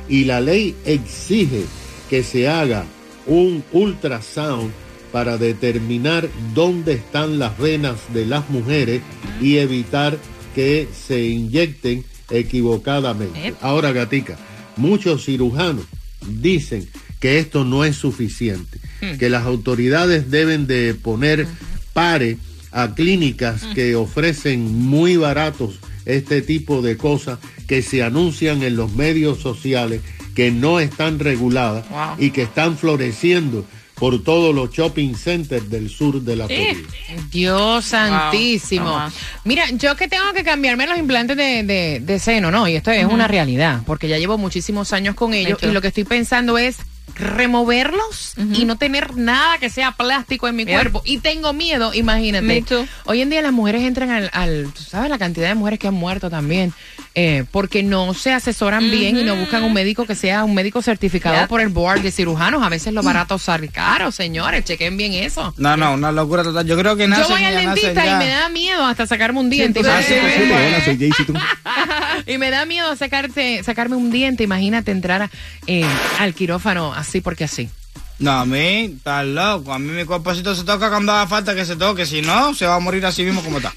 y 0.09 0.25
la 0.25 0.41
ley 0.41 0.75
exige 0.85 1.65
que 2.09 2.23
se 2.23 2.49
haga 2.49 2.85
un 3.27 3.65
ultrasound 3.73 4.71
para 5.15 5.39
determinar 5.39 6.29
dónde 6.55 6.95
están 6.95 7.39
las 7.39 7.57
venas 7.57 7.99
de 8.13 8.27
las 8.27 8.51
mujeres 8.51 9.01
y 9.41 9.59
evitar 9.59 10.19
que 10.57 10.89
se 11.07 11.23
inyecten 11.25 12.05
equivocadamente. 12.31 13.55
Ahora, 13.61 13.93
gatica, 13.93 14.37
muchos 14.77 15.25
cirujanos 15.25 15.85
dicen 16.27 16.89
que 17.21 17.39
esto 17.39 17.65
no 17.65 17.85
es 17.85 17.95
suficiente, 17.95 18.81
que 19.21 19.31
las 19.31 19.45
autoridades 19.47 20.33
deben 20.33 20.67
de 20.67 20.95
poner 20.95 21.47
pare 21.93 22.37
a 22.73 22.93
clínicas 22.97 23.63
que 23.73 23.95
ofrecen 23.95 24.65
muy 24.77 25.17
baratos 25.17 25.79
este 26.07 26.43
tipo 26.43 26.83
de 26.83 26.97
cosas 26.97 27.39
que 27.69 27.83
se 27.83 28.03
anuncian 28.03 28.65
en 28.65 28.75
los 28.75 28.93
medios 28.95 29.39
sociales 29.39 30.01
que 30.35 30.51
no 30.51 30.81
están 30.81 31.21
reguladas 31.21 31.89
Wow. 31.89 32.17
y 32.19 32.31
que 32.31 32.43
están 32.43 32.77
floreciendo 32.77 33.65
por 33.95 34.23
todos 34.25 34.55
los 34.55 34.71
shopping 34.73 35.15
centers 35.15 35.71
del 35.71 35.89
sur 35.89 36.21
de 36.21 36.37
la 36.37 36.47
Florida. 36.47 36.89
Dios 37.31 37.85
santísimo. 37.85 38.91
Wow. 38.91 39.11
Mira, 39.45 39.71
yo 39.71 39.95
que 39.97 40.09
tengo 40.09 40.33
que 40.35 40.43
cambiarme 40.45 40.87
los 40.87 40.99
implantes 40.99 41.37
de, 41.37 41.63
de- 41.63 42.01
de 42.01 42.19
seno, 42.19 42.51
¿no? 42.51 42.67
Y 42.69 42.75
esto 42.77 42.91
es 42.91 43.05
una 43.07 43.29
realidad, 43.29 43.83
porque 43.87 44.09
ya 44.09 44.19
llevo 44.19 44.37
muchísimos 44.39 44.93
años 44.93 45.15
con 45.15 45.33
ellos 45.35 45.59
y 45.63 45.67
lo 45.73 45.81
que 45.81 45.89
estoy 45.89 46.05
pensando 46.05 46.59
es 46.59 46.79
removerlos 47.17 48.35
y 48.55 48.65
no 48.65 48.77
tener 48.77 49.17
nada 49.17 49.59
que 49.59 49.71
sea 49.71 49.93
plástico 49.93 50.49
en 50.49 50.57
mi 50.57 50.65
cuerpo. 50.75 51.03
Y 51.05 51.19
tengo 51.19 51.53
miedo, 51.53 51.95
imagínate. 51.95 52.47
Hoy 53.05 53.21
en 53.21 53.31
día 53.31 53.43
las 53.43 53.53
mujeres 53.53 53.83
entran 53.83 54.11
al, 54.11 54.31
al- 54.33 54.73
tú 54.75 54.83
sabes, 54.83 55.11
la 55.11 55.19
cantidad 55.19 55.49
de 55.49 55.55
mujeres 55.55 55.79
que 55.79 55.87
han 55.89 55.95
muerto 55.95 56.31
también, 56.31 56.73
eh, 57.17 57.45
porque 57.53 57.83
no 57.83 58.13
se 58.15 58.33
asesoran 58.33 58.91
bien 58.91 59.17
y 59.17 59.23
no 59.25 59.37
buscan 59.37 59.63
un 59.63 59.73
médico 59.73 60.05
que 60.05 60.15
sea 60.17 60.43
un 60.45 60.55
médico 60.55 60.83
certificado 60.83 61.37
Yep. 61.41 61.49
por 61.49 61.61
el 61.61 61.69
board 61.69 62.01
de 62.01 62.11
cirujanos. 62.11 62.63
A 62.63 62.69
veces 62.69 62.93
lo 62.93 63.03
barato 63.03 63.39
sale 63.39 63.69
caro, 63.69 64.11
señores, 64.11 64.65
chequen 64.65 64.97
bien 64.97 65.13
eso. 65.15 65.55
No, 65.57 65.77
no, 65.77 65.95
una 65.95 66.11
locura 66.11 66.43
total. 66.43 66.67
Yo 66.67 66.77
creo 66.77 66.97
que 66.97 67.05
Yo 67.05 67.09
nacen 67.09 67.29
voy 67.29 67.45
al 67.45 67.55
dentista 67.55 68.05
y 68.07 68.15
me 68.19 68.29
da 68.29 68.49
miedo 68.49 68.85
hasta 68.85 69.07
sacarme 69.07 69.39
un 69.41 69.49
diente. 69.51 69.81
tú 69.81 69.87
y, 69.87 69.89
me- 69.89 70.03
sabes, 70.03 70.07
Sí, 70.07 70.15
posible. 70.15 70.67
Hola, 70.67 70.85
soy 70.85 70.99
Jaycee 70.99 71.25
Tunjo. 71.25 71.43
y 72.27 72.39
me 72.39 72.51
da 72.51 72.65
miedo 72.67 72.95
sacarte, 72.97 73.63
sacarme 73.63 73.97
un 73.97 74.11
diente. 74.11 74.43
Imagínate 74.45 74.91
entrar 74.91 75.23
a- 75.23 75.31
eh, 75.67 75.85
al 76.19 76.35
quirófano 76.35 76.93
así 76.95 77.21
porque 77.21 77.45
así. 77.45 77.69
No, 78.19 78.31
a 78.31 78.47
mí, 78.47 78.95
está 78.97 79.25
loco. 79.25 79.73
A 79.73 79.79
mí 79.79 79.91
mi 79.91 80.05
cuerpecito 80.05 80.55
se 80.55 80.63
toca 80.65 80.89
cuando 80.89 81.13
haga 81.13 81.27
falta 81.27 81.55
que 81.55 81.65
se 81.65 81.75
toque. 81.77 82.07
Si 82.07 82.23
no, 82.23 82.55
se 82.55 82.65
va 82.67 82.77
a 82.77 82.81
morir 82.81 83.05
así 83.05 83.25
mismo 83.25 83.43
como 83.43 83.57
está. 83.59 83.73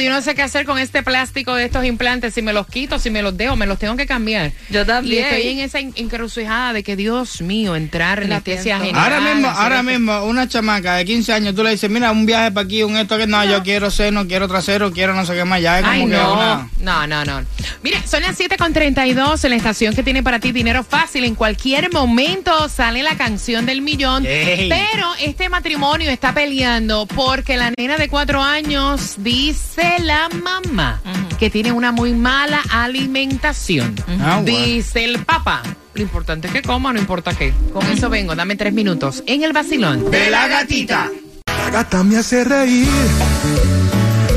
Yo 0.00 0.10
no 0.10 0.20
sé 0.22 0.34
qué 0.34 0.42
hacer 0.42 0.64
con 0.66 0.78
este 0.78 1.02
plástico 1.02 1.54
de 1.54 1.64
estos 1.64 1.84
implantes. 1.84 2.32
Si 2.34 2.42
me 2.42 2.52
los 2.52 2.66
quito, 2.66 2.98
si 2.98 3.10
me 3.10 3.22
los 3.22 3.36
dejo, 3.36 3.56
me 3.56 3.66
los 3.66 3.78
tengo 3.78 3.96
que 3.96 4.06
cambiar. 4.06 4.52
Yo 4.70 4.86
también. 4.86 5.14
Y 5.22 5.24
estoy 5.26 5.48
en 5.52 5.58
esa 5.60 5.80
en- 5.80 5.92
encrucijada 5.96 6.72
de 6.72 6.82
que, 6.82 6.96
Dios 6.96 7.40
mío, 7.42 7.74
entrar 7.76 8.22
en 8.22 8.30
La 8.30 8.36
anestesia 8.36 8.78
general. 8.78 9.02
Ahora 9.12 9.20
mismo, 9.20 9.48
ahora 9.48 9.80
esto. 9.80 9.90
mismo, 9.90 10.24
una 10.24 10.48
chamaca 10.48 10.94
de 10.96 11.04
15 11.04 11.32
años, 11.32 11.54
tú 11.54 11.62
le 11.64 11.70
dices, 11.70 11.90
mira, 11.90 12.10
un 12.12 12.24
viaje 12.24 12.52
para 12.52 12.64
aquí, 12.64 12.82
un 12.84 12.96
esto 12.96 13.18
que 13.18 13.26
no, 13.26 13.44
yo 13.44 13.62
quiero 13.62 13.90
seno, 13.90 14.26
quiero 14.26 14.48
trasero, 14.48 14.92
quiero 14.92 15.14
no 15.14 15.26
sé 15.26 15.34
qué 15.34 15.44
más, 15.44 15.60
ya 15.60 15.78
es 15.78 15.82
como 15.84 15.94
Ay, 15.94 16.00
que 16.06 16.16
no. 16.16 16.32
una... 16.34 16.68
No, 16.80 17.06
no, 17.06 17.24
no. 17.24 17.44
Mira, 17.82 18.00
son 18.06 18.22
las 18.22 18.38
7.32 18.38 19.44
en 19.44 19.50
la 19.50 19.56
estación 19.56 19.94
que 19.94 20.02
tiene 20.02 20.22
para 20.22 20.38
ti 20.40 20.52
dinero 20.52 20.84
fácil. 20.84 21.24
En 21.24 21.34
cualquier 21.34 21.92
momento 21.92 22.68
sale 22.68 23.02
la 23.02 23.16
canción 23.16 23.66
del 23.74 23.82
millón. 23.82 24.22
Pero 24.22 25.14
este 25.20 25.48
matrimonio 25.48 26.08
está 26.10 26.32
peleando 26.32 27.06
porque 27.06 27.56
la 27.56 27.72
nena 27.76 27.96
de 27.96 28.08
cuatro 28.08 28.40
años 28.40 29.16
dice 29.18 29.96
la 30.00 30.28
mamá 30.28 31.00
que 31.38 31.50
tiene 31.50 31.72
una 31.72 31.90
muy 31.90 32.12
mala 32.12 32.62
alimentación. 32.70 33.96
Ah. 34.20 34.42
Dice 34.44 35.04
el 35.04 35.24
papá. 35.24 35.62
Lo 35.94 36.02
importante 36.02 36.48
es 36.48 36.52
que 36.52 36.62
coma, 36.62 36.92
no 36.92 37.00
importa 37.00 37.34
qué. 37.34 37.52
Con 37.72 37.84
eso 37.86 38.08
vengo, 38.08 38.34
dame 38.34 38.54
tres 38.56 38.72
minutos. 38.72 39.24
En 39.26 39.42
el 39.42 39.52
vacilón. 39.52 40.10
De 40.10 40.30
la 40.30 40.46
gatita. 40.46 41.10
La 41.46 41.70
gata 41.70 42.04
me 42.04 42.16
hace 42.18 42.44
reír. 42.44 42.88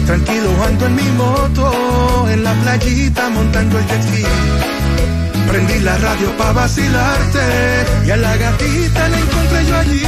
Tranquilo 0.05 0.63
ando 0.63 0.85
en 0.85 0.95
mi 0.95 1.11
moto, 1.11 2.27
en 2.31 2.43
la 2.43 2.53
playita 2.53 3.29
montando 3.29 3.77
el 3.77 3.85
jet 3.87 4.01
ski. 4.03 4.23
Prendí 5.47 5.79
la 5.79 5.97
radio 5.97 6.35
pa' 6.37 6.51
vacilarte 6.51 7.45
y 8.05 8.11
a 8.11 8.17
la 8.17 8.35
gatita 8.37 9.07
la 9.09 9.17
encontré 9.17 9.65
yo 9.65 9.77
allí. 9.77 10.03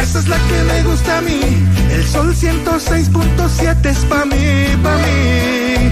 Esa 0.00 0.18
es 0.20 0.28
la 0.28 0.36
que 0.36 0.62
me 0.64 0.82
gusta 0.82 1.18
a 1.18 1.20
mí. 1.22 1.40
El 1.90 2.06
sol 2.06 2.34
106.7 2.34 3.86
es 3.86 3.98
pa' 4.04 4.24
mí, 4.26 4.76
pa' 4.82 4.96
mí. 4.96 5.90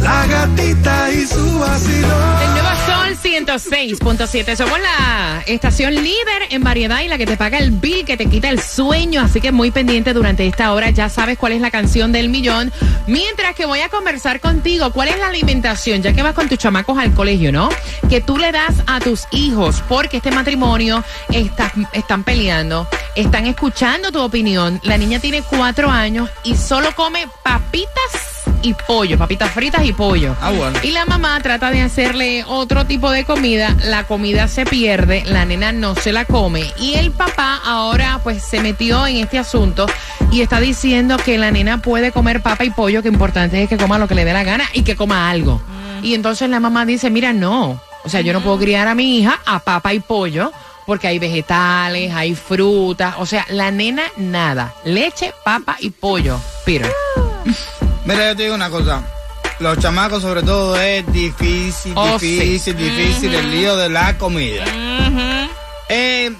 La 0.00 0.26
gatita 0.26 1.10
y 1.10 1.26
su 1.26 1.58
vacilón. 1.58 2.63
El 3.24 3.46
nuevo 3.46 3.58
Sol 3.58 3.70
106.7. 3.70 4.56
Somos 4.56 4.78
la 4.80 5.42
estación 5.46 5.94
líder 5.94 6.42
en 6.50 6.62
variedad 6.62 7.00
y 7.00 7.08
la 7.08 7.16
que 7.16 7.24
te 7.26 7.36
paga 7.36 7.58
el 7.58 7.70
bill, 7.70 8.04
que 8.04 8.16
te 8.16 8.26
quita 8.26 8.50
el 8.50 8.60
sueño. 8.60 9.22
Así 9.22 9.40
que 9.40 9.50
muy 9.50 9.70
pendiente 9.70 10.12
durante 10.12 10.46
esta 10.46 10.72
hora. 10.72 10.90
Ya 10.90 11.08
sabes 11.08 11.38
cuál 11.38 11.52
es 11.52 11.60
la 11.60 11.70
canción 11.70 12.12
del 12.12 12.28
millón. 12.28 12.70
Mientras 13.06 13.54
que 13.54 13.64
voy 13.64 13.80
a 13.80 13.88
conversar 13.88 14.40
contigo, 14.40 14.92
¿cuál 14.92 15.08
es 15.08 15.18
la 15.18 15.28
alimentación? 15.28 16.02
Ya 16.02 16.12
que 16.12 16.22
vas 16.22 16.34
con 16.34 16.48
tus 16.48 16.58
chamacos 16.58 16.98
al 16.98 17.14
colegio, 17.14 17.50
¿no? 17.50 17.70
Que 18.10 18.20
tú 18.20 18.36
le 18.36 18.52
das 18.52 18.74
a 18.86 19.00
tus 19.00 19.22
hijos, 19.30 19.82
porque 19.88 20.18
este 20.18 20.30
matrimonio 20.30 21.02
está, 21.30 21.72
están 21.92 22.24
peleando, 22.24 22.86
están 23.16 23.46
escuchando 23.46 24.12
tu 24.12 24.20
opinión. 24.20 24.80
La 24.84 24.98
niña 24.98 25.18
tiene 25.18 25.42
cuatro 25.42 25.90
años 25.90 26.28
y 26.44 26.56
solo 26.56 26.94
come 26.94 27.26
papitas 27.42 28.33
y 28.64 28.74
pollo, 28.74 29.18
papitas 29.18 29.50
fritas 29.50 29.84
y 29.84 29.92
pollo. 29.92 30.34
Ah, 30.40 30.50
bueno. 30.50 30.78
Y 30.82 30.90
la 30.90 31.04
mamá 31.04 31.38
trata 31.40 31.70
de 31.70 31.82
hacerle 31.82 32.44
otro 32.48 32.86
tipo 32.86 33.10
de 33.10 33.24
comida, 33.24 33.76
la 33.84 34.04
comida 34.04 34.48
se 34.48 34.64
pierde, 34.64 35.22
la 35.26 35.44
nena 35.44 35.70
no 35.70 35.94
se 35.94 36.12
la 36.12 36.24
come 36.24 36.64
y 36.78 36.94
el 36.94 37.12
papá 37.12 37.60
ahora 37.64 38.20
pues 38.22 38.42
se 38.42 38.60
metió 38.60 39.06
en 39.06 39.18
este 39.18 39.38
asunto 39.38 39.86
y 40.32 40.40
está 40.40 40.60
diciendo 40.60 41.18
que 41.18 41.36
la 41.38 41.50
nena 41.50 41.82
puede 41.82 42.10
comer 42.10 42.40
papa 42.40 42.64
y 42.64 42.70
pollo, 42.70 43.02
que 43.02 43.08
importante 43.08 43.62
es 43.62 43.68
que 43.68 43.76
coma 43.76 43.98
lo 43.98 44.08
que 44.08 44.14
le 44.14 44.24
dé 44.24 44.32
la 44.32 44.44
gana 44.44 44.64
y 44.72 44.82
que 44.82 44.96
coma 44.96 45.30
algo. 45.30 45.60
Y 46.02 46.14
entonces 46.14 46.48
la 46.48 46.58
mamá 46.58 46.86
dice, 46.86 47.10
mira, 47.10 47.32
no, 47.32 47.80
o 48.04 48.08
sea, 48.08 48.22
yo 48.22 48.32
no 48.32 48.40
puedo 48.40 48.58
criar 48.58 48.88
a 48.88 48.94
mi 48.94 49.18
hija 49.18 49.40
a 49.44 49.58
papa 49.58 49.92
y 49.94 50.00
pollo. 50.00 50.50
Porque 50.86 51.08
hay 51.08 51.18
vegetales, 51.18 52.12
hay 52.12 52.34
frutas, 52.34 53.14
o 53.16 53.24
sea, 53.24 53.46
la 53.48 53.70
nena 53.70 54.02
nada, 54.18 54.74
leche, 54.84 55.32
papa 55.42 55.78
y 55.80 55.88
pollo. 55.88 56.38
Peter. 56.66 56.92
Mira, 58.04 58.28
yo 58.30 58.36
te 58.36 58.42
digo 58.44 58.54
una 58.54 58.70
cosa. 58.70 59.02
Los 59.60 59.78
chamacos, 59.78 60.22
sobre 60.22 60.42
todo, 60.42 60.76
es 60.80 61.10
difícil, 61.12 61.92
Oh, 61.96 62.18
sí. 62.18 62.38
difícil, 62.38 62.76
difícil 62.76 63.34
el 63.34 63.50
lío 63.50 63.76
de 63.76 63.88
la 63.88 64.18
comida. 64.18 64.64
Eh, 65.88 66.34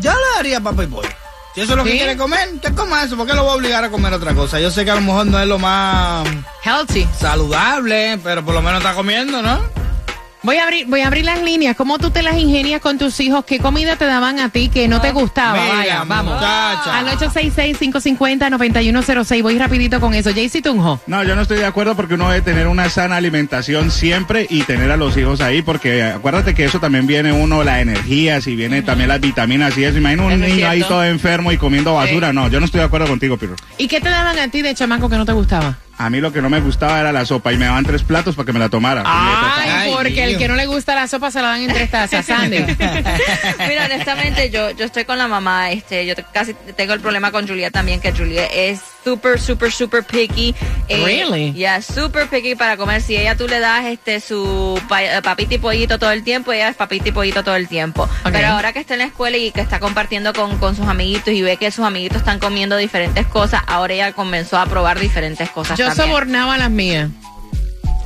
yo 0.00 0.12
le 0.12 0.36
daría 0.36 0.60
papa 0.60 0.84
y 0.84 0.86
pollo. 0.86 1.08
Si 1.54 1.60
eso 1.62 1.72
es 1.72 1.76
lo 1.76 1.84
¿Sí? 1.84 1.90
que 1.90 1.96
quiere 1.98 2.16
comer, 2.16 2.48
que 2.62 2.72
coma 2.74 3.02
eso. 3.02 3.16
¿Por 3.16 3.26
qué 3.26 3.34
lo 3.34 3.42
voy 3.42 3.52
a 3.52 3.54
obligar 3.56 3.84
a 3.84 3.90
comer 3.90 4.12
otra 4.14 4.32
cosa? 4.34 4.60
Yo 4.60 4.70
sé 4.70 4.84
que 4.84 4.92
a 4.92 4.94
lo 4.94 5.00
mejor 5.00 5.26
no 5.26 5.38
es 5.40 5.46
lo 5.48 5.58
más 5.58 6.26
Healthy. 6.64 7.08
saludable, 7.18 8.18
pero 8.22 8.44
por 8.44 8.54
lo 8.54 8.62
menos 8.62 8.78
está 8.80 8.94
comiendo, 8.94 9.42
¿no? 9.42 9.60
Voy 10.42 10.56
a 10.56 10.64
abrir, 10.64 10.86
voy 10.86 11.02
a 11.02 11.06
abrir 11.08 11.24
las 11.26 11.42
líneas. 11.42 11.76
¿Cómo 11.76 11.98
tú 11.98 12.10
te 12.10 12.22
las 12.22 12.38
ingenias 12.38 12.80
con 12.80 12.96
tus 12.96 13.20
hijos? 13.20 13.44
¿Qué 13.44 13.58
comida 13.58 13.96
te 13.96 14.06
daban 14.06 14.40
a 14.40 14.48
ti 14.48 14.70
que 14.70 14.88
no 14.88 14.98
te 15.00 15.12
gustaba? 15.12 15.60
Mira, 15.60 15.74
Vaya, 15.76 16.04
vamos. 16.04 16.34
muchacha. 16.34 16.98
Al 16.98 17.06
866-550-9106. 17.18 19.42
Voy 19.42 19.58
rapidito 19.58 20.00
con 20.00 20.14
eso. 20.14 20.30
Jaycee 20.32 20.62
Tunjo. 20.62 20.98
No, 21.06 21.22
yo 21.24 21.36
no 21.36 21.42
estoy 21.42 21.58
de 21.58 21.66
acuerdo 21.66 21.94
porque 21.94 22.14
uno 22.14 22.30
debe 22.30 22.40
tener 22.42 22.68
una 22.68 22.88
sana 22.88 23.16
alimentación 23.16 23.90
siempre 23.90 24.46
y 24.48 24.62
tener 24.62 24.90
a 24.90 24.96
los 24.96 25.14
hijos 25.18 25.40
ahí 25.42 25.60
porque 25.62 26.02
acuérdate 26.04 26.54
que 26.54 26.64
eso 26.64 26.80
también 26.80 27.06
viene 27.06 27.32
uno, 27.32 27.62
la 27.62 27.80
energía, 27.82 28.40
si 28.40 28.56
viene 28.56 28.80
también 28.82 29.08
las 29.08 29.20
vitaminas 29.20 29.76
y 29.76 29.84
eso. 29.84 29.98
Imagina 29.98 30.22
un 30.24 30.32
Eso 30.32 30.44
es 30.44 30.54
niño 30.54 30.68
ahí 30.68 30.78
cierto. 30.78 30.94
todo 30.94 31.04
enfermo 31.04 31.52
y 31.52 31.58
comiendo 31.58 31.94
basura. 31.94 32.32
No, 32.32 32.48
yo 32.48 32.60
no 32.60 32.66
estoy 32.66 32.78
de 32.80 32.86
acuerdo 32.86 33.06
contigo, 33.08 33.36
Piro. 33.36 33.56
¿Y 33.76 33.88
qué 33.88 34.00
te 34.00 34.08
daban 34.08 34.38
a 34.38 34.48
ti 34.48 34.62
de 34.62 34.74
chamaco 34.74 35.10
que 35.10 35.16
no 35.16 35.26
te 35.26 35.32
gustaba? 35.32 35.76
A 35.98 36.08
mí 36.08 36.18
lo 36.18 36.32
que 36.32 36.40
no 36.40 36.48
me 36.48 36.60
gustaba 36.60 36.98
era 36.98 37.12
la 37.12 37.26
sopa 37.26 37.52
y 37.52 37.58
me 37.58 37.66
daban 37.66 37.84
tres 37.84 38.02
platos 38.04 38.34
para 38.34 38.46
que 38.46 38.54
me 38.54 38.58
la 38.58 38.70
tomara. 38.70 39.02
Ay, 39.04 39.68
Ay, 39.70 39.70
¿por 39.70 39.79
Porque 40.02 40.24
el 40.24 40.38
que 40.38 40.48
no 40.48 40.54
le 40.54 40.66
gusta 40.66 40.94
la 40.94 41.06
sopa 41.08 41.30
se 41.30 41.40
la 41.42 41.48
dan 41.48 41.62
en 41.62 41.72
tres 41.72 41.90
tazas, 41.90 42.24
Sandy. 42.26 42.58
Mira, 43.68 43.84
honestamente, 43.86 44.50
yo, 44.50 44.70
yo 44.72 44.84
estoy 44.84 45.04
con 45.04 45.18
la 45.18 45.28
mamá. 45.28 45.70
Este, 45.70 46.06
yo 46.06 46.14
casi 46.32 46.54
tengo 46.76 46.92
el 46.94 47.00
problema 47.00 47.30
con 47.32 47.46
Julia 47.46 47.70
también, 47.70 48.00
que 48.00 48.12
Julia 48.12 48.46
es 48.46 48.80
súper, 49.04 49.40
súper, 49.40 49.72
súper 49.72 50.04
picky. 50.04 50.54
Eh, 50.88 51.02
Really? 51.04 51.52
Yeah, 51.52 51.82
súper 51.82 52.28
picky 52.28 52.54
para 52.54 52.76
comer. 52.76 53.02
Si 53.02 53.16
ella 53.16 53.36
tú 53.36 53.46
le 53.48 53.60
das 53.60 53.84
este 53.86 54.20
su 54.20 54.80
pa- 54.88 55.02
eh, 55.02 55.22
papita 55.22 55.54
y 55.54 55.58
pollito 55.58 55.98
todo 55.98 56.10
el 56.12 56.22
tiempo, 56.24 56.52
ella 56.52 56.68
es 56.68 56.76
papita 56.76 57.08
y 57.08 57.12
pollito 57.12 57.42
todo 57.44 57.56
el 57.56 57.68
tiempo. 57.68 58.08
Pero 58.32 58.48
ahora 58.48 58.72
que 58.72 58.78
está 58.80 58.94
en 58.94 59.00
la 59.00 59.06
escuela 59.06 59.36
y 59.36 59.50
que 59.52 59.60
está 59.60 59.80
compartiendo 59.80 60.32
con, 60.32 60.58
con 60.58 60.76
sus 60.76 60.86
amiguitos 60.86 61.32
y 61.34 61.42
ve 61.42 61.56
que 61.56 61.70
sus 61.70 61.84
amiguitos 61.84 62.18
están 62.18 62.38
comiendo 62.38 62.76
diferentes 62.76 63.26
cosas, 63.26 63.62
ahora 63.66 63.94
ella 63.94 64.12
comenzó 64.12 64.58
a 64.58 64.66
probar 64.66 64.98
diferentes 64.98 65.48
cosas 65.50 65.78
Yo 65.78 65.86
también. 65.86 66.06
sobornaba 66.08 66.54
a 66.54 66.58
las 66.58 66.70
mías. 66.70 67.08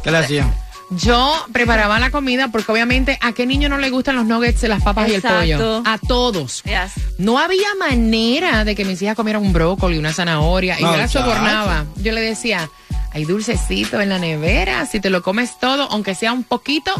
¿Qué 0.03 0.11
le 0.11 0.19
hacían? 0.19 0.55
Yo 0.99 1.35
preparaba 1.53 1.99
la 1.99 2.11
comida 2.11 2.49
porque 2.49 2.71
obviamente 2.73 3.19
a 3.21 3.33
qué 3.33 3.47
niño 3.47 3.69
no 3.69 3.79
le 3.79 3.91
gustan 3.91 4.17
los 4.17 4.27
nuggets, 4.27 4.63
las 4.65 4.83
papas 4.83 5.09
y 5.09 5.15
el 5.15 5.23
pollo. 5.23 5.83
A 5.85 5.99
todos. 5.99 6.63
Yes. 6.65 6.93
No 7.19 7.39
había 7.39 7.69
manera 7.79 8.65
de 8.65 8.75
que 8.75 8.85
mis 8.85 9.01
hijas 9.03 9.17
comieran 9.17 9.43
un 9.43 9.53
brócoli, 9.53 9.99
una 9.99 10.13
zanahoria. 10.13 10.79
Y 10.79 10.83
No, 10.83 10.93
yo 10.93 10.97
las 10.99 11.13
chacho. 11.13 11.25
sobornaba. 11.25 11.87
Yo 11.97 12.13
le 12.13 12.21
decía, 12.21 12.69
hay 13.13 13.25
dulcecito 13.25 14.01
en 14.01 14.09
la 14.09 14.19
nevera. 14.19 14.87
Si 14.87 15.01
te 15.01 15.11
lo 15.11 15.23
comes 15.23 15.59
todo, 15.59 15.89
aunque 15.91 16.15
sea 16.15 16.33
un 16.33 16.45
poquito, 16.45 16.93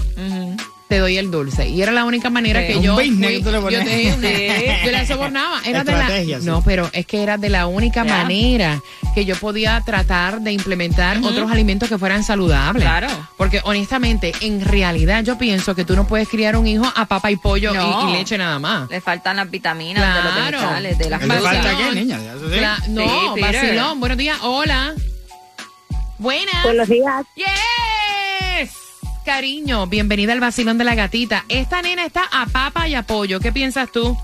te 0.89 0.99
doy 0.99 1.17
el 1.17 1.31
dulce. 1.31 1.69
Y 1.69 1.81
era 1.83 1.93
la 1.93 2.05
única 2.05 2.29
manera 2.31 2.61
Sí. 2.61 2.67
que 2.67 2.77
Un 2.77 2.83
yo. 2.85 2.95
business 2.95 3.17
fui- 3.19 3.39
que 3.39 3.43
tú 3.45 3.51
le 3.51 3.73
yo, 3.73 3.85
te- 3.85 4.81
yo 4.85 4.91
la 4.93 5.07
sobornaba. 5.07 5.61
Era 5.65 5.83
de 5.83 5.93
la, 5.93 6.09
sí. 6.09 6.35
no, 6.43 6.63
pero 6.63 6.91
es 6.93 7.07
que 7.07 7.23
era 7.23 7.39
de 7.39 7.49
la 7.49 7.67
única 7.67 8.05
manera 8.05 8.81
que 9.15 9.25
yo 9.25 9.35
podía 9.37 9.81
tratar 9.85 10.41
de 10.41 10.53
implementar 10.53 11.19
otros 11.25 11.51
alimentos 11.51 11.89
que 11.89 11.97
fueran 11.99 12.23
saludables. 12.23 12.83
Claro. 12.85 13.09
Porque 13.39 13.61
honestamente, 13.65 14.33
en 14.43 14.61
realidad 14.65 15.25
yo 15.25 15.39
pienso 15.39 15.75
que 15.75 15.85
tú 15.85 15.97
no 15.97 16.07
puedes 16.07 16.29
criar 16.29 16.57
un 16.57 16.67
hijo 16.67 16.85
a 16.95 17.07
papa 17.07 17.31
y 17.31 17.37
pollo 17.37 17.73
y- 17.73 17.77
No. 17.77 18.11
y, 18.11 18.13
leche 18.13 18.37
nada 18.37 18.59
más. 18.59 18.91
Le 18.91 19.01
faltan 19.01 19.37
las 19.37 19.51
vitaminas 19.51 20.03
de 20.17 20.23
los 20.23 20.33
Claro. 20.35 20.59
vegetales, 20.59 20.99
de 20.99 21.11
las 21.11 21.23
¿Le 21.23 21.41
falta 21.41 21.77
qué, 21.79 21.95
niña? 21.95 22.19
Sí. 22.19 22.91
No, 22.91 23.35
Sí, 23.35 23.41
vacilón. 23.41 24.01
Buenos 24.01 24.19
días. 24.19 24.39
Hola. 24.43 24.93
Buenas. 26.19 26.63
Buenos 26.63 26.89
días. 26.89 27.25
Yes. 27.37 27.47
Cariño, 29.25 29.87
bienvenida 29.87 30.33
al 30.35 30.41
vacilón 30.41 30.77
de 30.77 30.85
la 30.85 30.95
gatita. 30.95 31.45
Esta 31.49 31.81
nena 31.81 32.05
está 32.05 32.25
a 32.31 32.47
papa 32.47 32.89
y 32.89 32.95
a 32.95 33.03
pollo. 33.03 33.41
¿Qué 33.41 33.53
piensas 33.53 33.91
tú? 33.91 34.17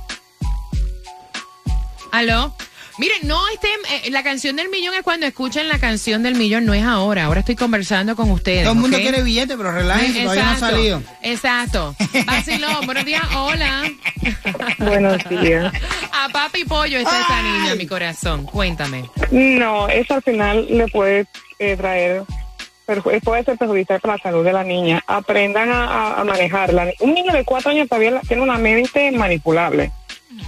¿Aló? 2.12 2.54
Miren, 2.98 3.26
no 3.26 3.40
estén. 3.48 3.70
eh, 4.04 4.10
la 4.10 4.22
canción 4.22 4.56
del 4.56 4.68
millón 4.68 4.92
es 4.94 5.00
cuando 5.02 5.24
escuchan 5.24 5.68
la 5.68 5.78
canción 5.78 6.22
del 6.22 6.34
millón, 6.34 6.66
no 6.66 6.74
es 6.74 6.82
ahora. 6.84 7.24
Ahora 7.24 7.40
estoy 7.40 7.56
conversando 7.56 8.14
con 8.14 8.30
ustedes. 8.30 8.64
Todo 8.64 8.74
el 8.74 8.78
mundo 8.78 8.98
quiere 8.98 9.22
billete, 9.22 9.56
pero 9.56 9.72
relájense, 9.72 10.22
todavía 10.22 10.42
no 10.44 10.50
ha 10.50 10.52
Exacto, 10.52 10.76
salido. 10.76 11.02
Exacto. 11.22 11.96
Vacilón, 12.26 12.84
buenos 12.84 13.04
días. 13.06 13.22
Hola. 13.34 13.90
Buenos 14.78 15.16
días. 15.30 15.72
A 16.12 16.28
papa 16.28 16.58
y 16.58 16.64
pollo 16.66 16.98
está 16.98 17.20
esta 17.22 17.42
niña, 17.42 17.74
mi 17.74 17.86
corazón. 17.86 18.44
Cuéntame. 18.44 19.08
No, 19.30 19.88
eso 19.88 20.14
al 20.14 20.22
final 20.22 20.66
le 20.68 20.86
puede 20.88 21.26
eh, 21.58 21.76
traer, 21.78 22.22
puede 23.22 23.44
ser 23.44 23.56
perjudicial 23.58 24.00
para 24.00 24.16
la 24.16 24.22
salud 24.22 24.44
de 24.44 24.52
la 24.52 24.64
niña. 24.64 25.02
Aprendan 25.06 25.70
a, 25.70 26.14
a- 26.20 26.24
manejarla. 26.24 26.88
Un 27.00 27.14
niño 27.14 27.32
de 27.32 27.44
cuatro 27.44 27.70
años 27.70 27.88
todavía 27.88 28.20
tiene 28.26 28.42
una 28.42 28.58
mente 28.58 29.10
manipulable. 29.12 29.90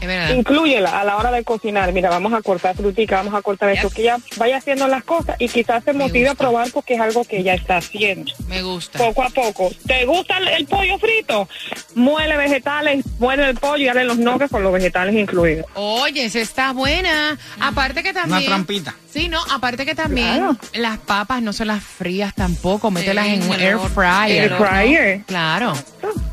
Es 0.01 0.07
verdad. 0.07 0.35
Inclúyela 0.35 1.01
a 1.01 1.05
la 1.05 1.17
hora 1.17 1.31
de 1.31 1.43
cocinar. 1.45 1.93
Mira, 1.93 2.09
vamos 2.09 2.33
a 2.33 2.41
cortar 2.43 2.77
frutica, 2.77 3.17
vamos 3.17 3.35
a 3.35 3.43
cortar 3.43 3.71
esto, 3.71 3.91
que 3.91 4.03
ella 4.03 4.19
vaya 4.37 4.59
haciendo 4.59 4.87
las 4.89 5.03
cosas 5.05 5.37
y 5.41 5.49
quizás 5.49 5.83
se 5.85 5.93
motive 5.93 6.29
a 6.29 6.35
probar 6.35 6.71
porque 6.73 6.95
es 6.95 7.01
algo 7.01 7.25
que 7.25 7.39
ella 7.39 7.55
está 7.55 7.79
haciendo. 7.79 8.33
Me 8.49 8.63
gusta. 8.63 8.99
Poco 8.99 9.23
a 9.23 9.31
poco. 9.31 9.71
¿Te 9.87 10.05
gusta 10.07 10.39
el, 10.39 10.49
el 10.49 10.67
pollo 10.67 10.99
frito? 10.99 11.49
Muele 11.95 12.37
vegetales, 12.37 13.05
muele 13.19 13.49
el 13.51 13.57
pollo 13.57 13.83
y 13.83 13.87
dale 13.87 14.05
los 14.05 14.19
nuggets 14.19 14.51
con 14.51 14.63
los 14.63 14.73
vegetales 14.73 15.15
incluidos. 15.15 15.67
Oye, 15.75 16.25
esa 16.27 16.41
está 16.41 16.73
buena. 16.73 17.37
Aparte 17.61 18.03
que 18.03 18.13
también. 18.13 18.39
Una 18.39 18.47
trampita. 18.47 18.95
Sí, 19.13 19.29
no, 19.29 19.43
aparte 19.51 19.85
que 19.85 19.95
también 19.95 20.27
Claro. 20.39 20.57
las 20.75 20.99
papas 20.99 21.43
no 21.43 21.53
son 21.53 21.67
las 21.67 21.83
frías 21.85 22.35
tampoco. 22.35 22.91
Mételas 22.91 23.27
en 23.27 23.43
un 23.43 23.61
air 23.61 23.79
fryer. 23.93 24.53
El 24.53 24.59
fryer. 24.59 25.21
Claro. 25.27 25.75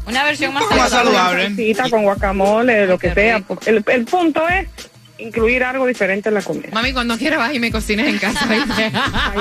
Una 0.06 0.24
versión 0.24 0.54
más 0.54 0.64
Más 0.76 0.90
saludable. 0.90 1.76
con 1.90 2.04
guacamole, 2.04 2.88
lo 2.88 2.98
que 2.98 3.14
sea. 3.14 3.44
El, 3.66 3.84
el 3.88 4.06
punto 4.06 4.48
es 4.48 4.68
incluir 5.20 5.64
algo 5.64 5.86
diferente 5.86 6.30
en 6.30 6.36
la 6.36 6.42
comida. 6.42 6.70
Mami, 6.72 6.94
cuando 6.94 7.18
quieras 7.18 7.40
vas 7.40 7.54
y 7.54 7.60
me 7.60 7.72
cocinas 7.72 8.08
en 8.08 8.18
casa. 8.18 8.48
Ay, 8.50 8.64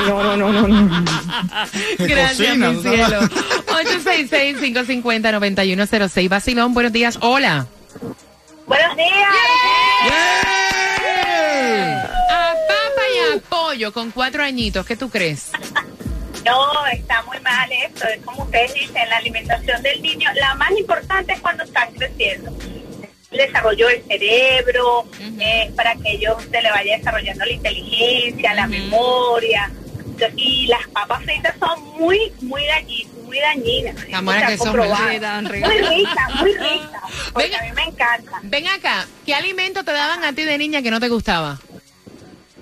no, 0.08 0.22
no, 0.22 0.36
no, 0.36 0.52
no, 0.52 0.68
no. 0.68 1.04
Gracias, 1.98 2.48
cocina, 2.48 2.70
mi 2.70 2.82
cielo. 2.82 3.20
866-550-9106. 3.66 6.28
Vacilón, 6.28 6.74
buenos 6.74 6.92
días. 6.92 7.18
Hola. 7.20 7.66
Buenos 8.66 8.96
días. 8.96 9.08
A 12.30 12.54
papa 12.68 13.02
y 13.14 13.18
a 13.36 13.40
pollo 13.48 13.92
con 13.92 14.10
cuatro 14.10 14.42
añitos. 14.42 14.84
¿Qué 14.84 14.96
tú 14.96 15.08
crees? 15.08 15.50
No, 16.44 16.86
está 16.92 17.22
muy 17.22 17.38
mal 17.40 17.70
esto. 17.72 18.06
Es 18.08 18.20
como 18.24 18.44
ustedes 18.44 18.74
dicen, 18.74 19.08
la 19.08 19.16
alimentación 19.18 19.82
del 19.82 20.00
niño, 20.02 20.30
la 20.34 20.54
más 20.54 20.70
importante 20.72 21.32
es 21.32 21.40
cuando 21.40 21.64
están 21.64 21.92
creciendo. 21.94 22.52
El 23.30 23.38
desarrollo 23.38 23.88
del 23.88 24.02
cerebro, 24.04 25.04
eh, 25.38 25.70
para 25.76 25.94
que 25.96 26.12
ellos 26.12 26.36
se 26.50 26.62
le 26.62 26.70
vaya 26.70 26.96
desarrollando 26.96 27.44
la 27.44 27.52
inteligencia, 27.52 28.54
la 28.54 28.66
memoria. 28.66 29.70
Y 30.36 30.66
las 30.66 30.84
papas 30.88 31.22
fritas 31.22 31.54
son 31.60 31.80
muy, 31.98 32.32
muy, 32.40 32.62
dañi- 32.62 33.06
muy 33.24 33.38
dañinas. 33.38 33.94
Que 34.48 34.56
son 34.58 34.68
muy 34.88 34.88
ricas. 35.10 35.20
Muy 35.68 35.78
ricas, 35.98 36.34
muy 36.40 36.52
ricas. 36.54 37.00
Porque 37.32 37.54
a 37.56 37.62
mí 37.62 37.72
me 37.76 37.82
encanta. 37.84 38.32
Ven 38.42 38.66
acá. 38.66 39.06
¿Qué 39.24 39.34
alimento 39.34 39.84
te 39.84 39.92
daban 39.92 40.24
a 40.24 40.32
ti 40.32 40.42
de 40.44 40.58
niña 40.58 40.82
que 40.82 40.90
no 40.90 40.98
te 40.98 41.08
gustaba? 41.08 41.60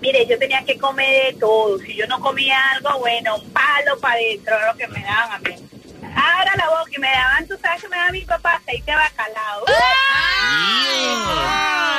Mire, 0.06 0.24
yo 0.30 0.38
tenía 0.38 0.62
que 0.64 0.78
comer 0.78 1.34
de 1.34 1.40
todo. 1.40 1.80
Si 1.80 1.96
yo 1.96 2.06
no 2.06 2.20
comía 2.20 2.56
algo, 2.76 3.00
bueno, 3.00 3.34
un 3.34 3.50
palo 3.50 3.98
para 4.00 4.14
adentro 4.14 4.56
era 4.56 4.70
lo 4.72 4.78
que 4.78 4.86
me 4.86 5.02
daban 5.02 5.32
a 5.32 5.38
mí. 5.40 5.50
Ahora 6.14 6.52
la 6.56 6.66
boca 6.68 6.90
y 6.96 7.00
me 7.00 7.08
daban, 7.08 7.48
tú 7.48 7.54
sabes 7.60 7.82
que 7.82 7.88
me 7.88 7.96
daban 7.96 8.12
mi 8.12 8.20
papá 8.20 8.52
aceite 8.52 8.88
de 8.92 8.96
bacalao. 8.96 9.64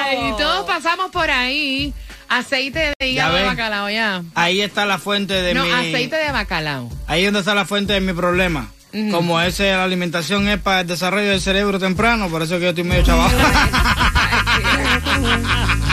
Ay, 0.06 0.34
todos 0.38 0.66
pasamos 0.66 1.12
por 1.12 1.30
ahí. 1.30 1.94
Aceite 2.30 2.94
de 2.98 3.08
hígado 3.10 3.36
de 3.36 3.44
bacalao, 3.44 3.90
ya. 3.90 4.22
Ahí 4.36 4.62
está 4.62 4.86
la 4.86 5.00
fuente 5.00 5.34
de 5.34 5.54
No, 5.54 5.66
mi... 5.66 5.72
aceite 5.72 6.16
de 6.16 6.32
bacalao. 6.32 6.90
Ahí 7.08 7.24
es 7.24 7.28
donde 7.28 7.42
está 7.42 7.56
la 7.56 7.66
fuente 7.66 7.92
de 7.92 8.00
mi 8.00 8.14
problema. 8.14 8.72
Como 9.12 9.40
ese, 9.42 9.70
la 9.74 9.84
alimentación 9.84 10.48
es 10.48 10.62
para 10.62 10.80
el 10.82 10.88
desarrollo 10.88 11.30
del 11.32 11.42
cerebro 11.42 11.78
temprano, 11.78 12.30
por 12.30 12.42
eso 12.42 12.56
es 12.56 12.60
que 12.60 12.64
yo 12.64 12.70
estoy 12.70 12.86
medio 12.86 13.04
chaval. 13.04 13.32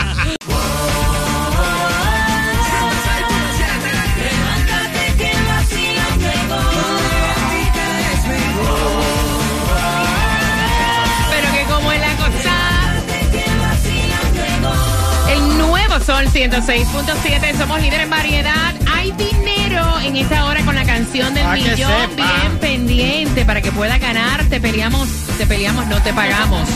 Sol 16.05 16.27
106.7, 16.27 17.57
somos 17.57 17.81
líder 17.81 18.01
en 18.01 18.09
variedad. 18.11 18.75
Hay 18.93 19.11
dinero 19.13 19.99
en 20.01 20.15
esta 20.15 20.45
hora 20.45 20.63
con 20.63 20.75
la 20.75 20.85
canción 20.85 21.33
del 21.33 21.43
Pa' 21.43 21.55
que 21.55 21.71
millón 21.71 22.15
bien 22.15 22.59
pendiente 22.59 23.43
para 23.43 23.59
que 23.59 23.71
pueda 23.71 23.97
ganar. 23.97 24.43
Te 24.45 24.61
peleamos, 24.61 25.09
te 25.39 25.47
peleamos, 25.47 25.87
no 25.87 25.99
te 26.03 26.13
pagamos. 26.13 26.69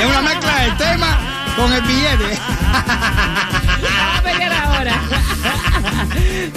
es 0.00 0.06
una 0.06 0.22
mezcla 0.22 0.60
del 0.62 0.76
tema 0.78 1.54
con 1.56 1.70
el 1.70 1.82
billete. 1.82 2.38
Ahora. 4.30 5.00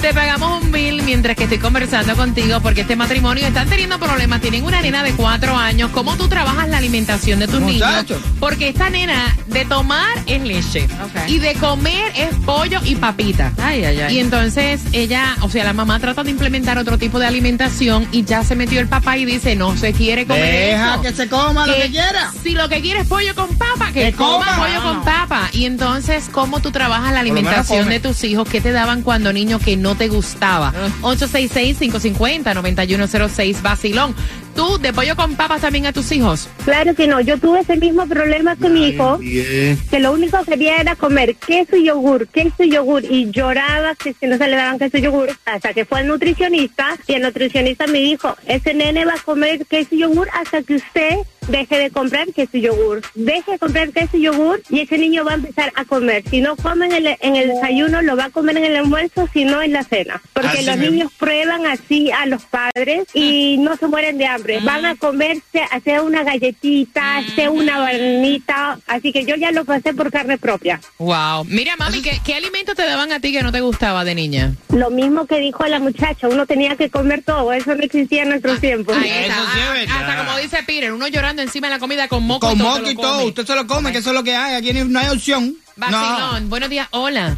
Te 0.02 0.14
pagamos 0.14 0.64
un 0.64 0.72
bill 0.72 1.02
mientras 1.04 1.36
que 1.36 1.44
estoy 1.44 1.58
conversando 1.60 2.16
contigo 2.16 2.60
porque 2.62 2.82
este 2.82 2.96
matrimonio 2.96 3.46
están 3.46 3.68
teniendo 3.70 4.00
problemas. 4.00 4.42
Tienen 4.42 4.64
una 4.64 4.82
nena 4.82 5.04
de 5.04 5.12
cuatro 5.14 5.56
años. 5.58 5.92
¿Cómo 5.94 6.16
tú 6.16 6.28
trabajas 6.28 6.70
la 6.70 6.78
alimentación 6.78 7.40
de 7.40 7.48
tus 7.48 7.60
Muchacho. 7.60 8.16
niños? 8.16 8.30
Porque 8.40 8.70
esta 8.70 8.90
nena 8.90 9.36
de 9.48 9.66
tomar 9.66 10.08
es 10.26 10.42
leche 10.42 10.88
y 11.28 11.40
de 11.40 11.54
comer 11.56 12.12
es 12.16 12.34
pollo 12.46 12.80
y 12.86 12.96
papita. 12.96 13.52
Ay, 13.62 13.84
ay, 13.84 14.00
ay. 14.02 14.16
Y 14.16 14.20
entonces 14.20 14.82
ella, 14.94 15.36
o 15.42 15.50
sea, 15.50 15.64
la 15.66 15.74
mamá 15.74 16.00
trata 16.00 16.24
de 16.24 16.32
implementar 16.32 16.78
otro 16.78 16.98
tipo 16.98 17.20
de 17.20 17.28
alimentación 17.28 18.08
y 18.12 18.24
ya 18.24 18.44
se 18.44 18.56
metió 18.56 18.80
el 18.80 18.88
papá 18.88 19.18
y 19.18 19.26
dice, 19.26 19.56
no 19.56 19.76
se 19.78 19.94
quiere 19.94 20.26
comer 20.26 20.52
Deja 20.72 20.94
eso. 20.94 21.02
que 21.02 21.14
se 21.14 21.28
coma 21.28 21.68
lo 21.68 21.76
que 21.76 21.90
quiera. 21.90 22.32
Si 22.42 22.52
lo 22.52 22.70
que 22.70 22.82
quiere 22.82 23.02
es 23.02 23.08
pollo 23.08 23.36
con 23.36 23.50
papa, 23.58 23.88
que, 23.92 24.06
Que 24.06 24.14
coma, 24.14 24.46
coma. 24.46 24.58
pollo 24.68 24.84
con 24.84 25.04
papa. 25.04 25.50
Y 25.52 25.66
entonces, 25.66 26.30
¿cómo 26.32 26.62
tú 26.62 26.72
trabajas 26.72 27.12
la 27.14 27.20
Por 27.20 27.28
come. 27.64 27.86
de 27.86 28.00
tus 28.00 28.24
hijos, 28.24 28.48
¿qué 28.50 28.62
te 28.62 28.72
daban 28.72 29.02
cuando 29.02 29.34
niño 29.34 29.60
que 29.60 29.78
no 29.78 29.96
te 29.96 30.08
gustaba? 30.08 30.74
866-550-9106, 31.02 33.62
Basilón. 33.62 34.16
¿Tú 34.56 34.78
de 34.80 34.92
pollo 34.92 35.16
con 35.16 35.36
papas 35.36 35.62
también 35.62 35.86
a 35.86 35.94
tus 35.94 36.12
hijos? 36.12 36.50
Claro 36.66 36.94
que 36.94 37.08
no, 37.08 37.22
yo 37.22 37.38
tuve 37.38 37.62
ese 37.62 37.78
mismo 37.78 38.06
problema 38.08 38.56
con 38.56 38.74
mi 38.74 38.90
hijo, 38.90 39.18
Bien. 39.18 39.80
que 39.90 40.00
lo 40.00 40.12
único 40.12 40.38
que 40.40 40.46
quería 40.52 40.78
era 40.78 40.96
comer 40.96 41.36
queso 41.36 41.78
y 41.78 41.86
yogur, 41.86 42.28
queso 42.28 42.64
y 42.64 42.72
yogur, 42.72 43.06
y 43.06 43.32
lloraba 43.32 43.96
que 43.96 44.14
si 44.14 44.26
no 44.26 44.38
se 44.38 44.48
le 44.48 44.58
daban 44.58 44.80
queso 44.80 44.98
y 44.98 45.02
yogur, 45.02 45.30
hasta 45.46 45.74
que 45.74 45.86
fue 45.86 46.02
el 46.02 46.08
nutricionista, 46.08 46.98
y 47.08 47.14
el 47.14 47.22
nutricionista 47.22 47.88
me 47.88 48.00
dijo, 48.00 48.36
ese 48.48 48.74
nene 48.74 49.06
va 49.06 49.14
a 49.14 49.20
comer 49.24 49.66
queso 49.66 49.96
y 49.96 50.00
yogur 50.00 50.28
hasta 50.34 50.62
que 50.64 50.76
usted 50.76 51.16
deje 51.50 51.78
de 51.78 51.90
comprar 51.92 52.28
queso 52.34 52.58
y 52.58 52.62
yogur. 52.62 53.02
Deje 53.16 53.52
de 53.52 53.60
comprar 53.60 53.90
queso 53.90 54.18
y 54.18 54.22
yogur 54.22 54.62
y 54.70 54.82
ese 54.82 54.98
niño 54.98 55.24
va 55.26 55.32
a 55.32 55.36
empezar 55.36 55.72
a 55.76 55.86
comer. 55.86 56.24
Si 56.30 56.42
no 56.42 56.56
come 56.56 56.86
en 56.88 56.92
el, 56.94 57.18
en 57.22 57.36
el 57.36 57.50
desayuno, 57.50 58.02
lo 58.02 58.16
va 58.16 58.26
a 58.26 58.30
comer 58.30 58.58
en 58.58 58.66
el 58.66 58.76
almuerzo, 58.78 59.28
si 59.34 59.46
no 59.46 59.62
en 59.62 59.74
la 59.74 59.84
cena. 59.84 60.22
Porque 60.34 60.50
Así 60.50 60.66
los 60.66 60.78
mismo. 60.78 60.92
niños 60.92 61.12
prueban 61.18 61.66
así 61.66 62.12
a 62.12 62.26
los 62.26 62.44
padres 62.44 63.06
y 63.14 63.58
no 63.60 63.76
se 63.78 63.88
mueren 63.88 64.18
de 64.18 64.26
hambre. 64.26 64.60
Van 64.62 64.86
a 64.86 64.96
comerse, 64.96 65.62
hacer 65.72 66.02
una 66.02 66.24
galletita, 66.24 67.18
hacer 67.18 67.50
una 67.50 67.80
bananita. 67.80 68.80
Así 68.88 69.12
que 69.12 69.26
yo 69.26 69.36
ya 69.36 69.52
lo 69.52 69.66
pasé 69.66 69.94
por 69.94 70.12
carne 70.12 70.38
propia. 70.38 70.80
Wow. 70.98 71.46
Mira, 71.46 71.76
mami, 71.78 72.02
¿qué, 72.02 72.20
qué 72.26 72.36
alimento 72.36 72.76
te 72.76 72.84
daban 72.86 73.12
a 73.12 73.20
ti 73.20 73.32
que 73.32 73.44
no 73.44 73.52
te 73.52 73.62
gustaba 73.62 74.04
de 74.06 74.16
niña? 74.16 74.54
Lo 74.70 74.90
mismo 74.90 75.26
que 75.26 75.40
dijo 75.40 75.66
la 75.66 75.80
muchacha, 75.80 76.28
uno 76.28 76.46
tenía 76.46 76.76
que 76.76 76.90
comer 76.90 77.24
todo, 77.24 77.52
eso 77.54 77.76
no 77.76 77.84
existía 77.84 78.24
en 78.24 78.30
nuestros 78.30 78.60
tiempos. 78.60 78.96
Ahí 78.98 79.10
está. 79.10 79.34
Eso 79.34 79.44
sí 79.54 79.60
es 79.84 79.90
Ah, 79.90 80.00
hasta 80.00 80.26
como 80.26 80.38
dice 80.38 80.58
Peter, 80.66 80.92
uno 80.94 81.08
llorando 81.08 81.39
encima 81.42 81.68
de 81.68 81.74
la 81.76 81.80
comida 81.80 82.08
con 82.08 82.24
moco 82.24 82.48
Con 82.48 82.56
y 82.58 82.60
todo. 82.62 82.78
moco 82.78 82.90
y 82.90 82.96
todo, 82.96 83.24
usted 83.26 83.46
se 83.46 83.56
lo 83.56 83.68
come, 83.68 83.92
que 83.92 84.00
eso 84.00 84.10
es 84.10 84.16
lo 84.16 84.24
que 84.24 84.36
hay. 84.36 84.56
Aquí 84.56 84.74
no 84.74 84.86
no 84.86 85.00
hay 85.00 85.10
opción. 85.10 85.56
Vacilón, 85.76 86.50
buenos 86.50 86.70
días, 86.70 86.88
hola. 86.92 87.38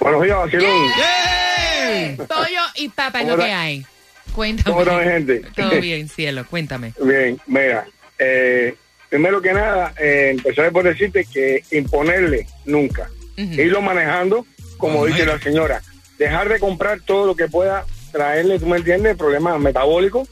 Buenos 0.00 0.22
días, 0.22 0.36
Vacilón. 0.38 0.86
No. 0.86 0.96
¡Yay! 0.96 2.16
Pollo 2.16 2.60
y 2.76 2.88
papa 2.88 3.18
es 3.20 3.24
¿Cómo 3.24 3.36
lo 3.36 3.42
que 3.44 3.50
hay. 3.52 3.86
Cuéntame. 4.34 4.70
¿Cómo 4.70 4.82
está 4.82 4.98
mi 4.98 5.04
gente? 5.04 5.42
Todo 5.56 5.80
bien, 5.80 6.08
cielo, 6.08 6.46
cuéntame. 6.48 6.92
Bien, 7.02 7.40
mira, 7.46 7.86
eh, 8.18 8.74
primero 9.08 9.40
que 9.42 9.52
nada, 9.52 9.92
eh, 9.98 10.30
empezaré 10.36 10.70
por 10.70 10.84
decirte 10.84 11.24
que 11.24 11.62
imponerle 11.72 12.46
nunca. 12.64 13.08
Irlo 13.36 13.80
manejando, 13.80 14.46
como 14.78 15.06
dice 15.06 15.24
la 15.24 15.38
señora. 15.38 15.80
Dejar 16.18 16.48
de 16.48 16.58
comprar 16.58 17.00
todo 17.00 17.26
lo 17.26 17.36
que 17.36 17.46
pueda 17.46 17.84
traerle, 18.10 18.58
tú 18.58 18.66
me 18.66 18.78
entiendes, 18.78 19.16
problemas 19.16 19.60
metabólicos. 19.60 20.28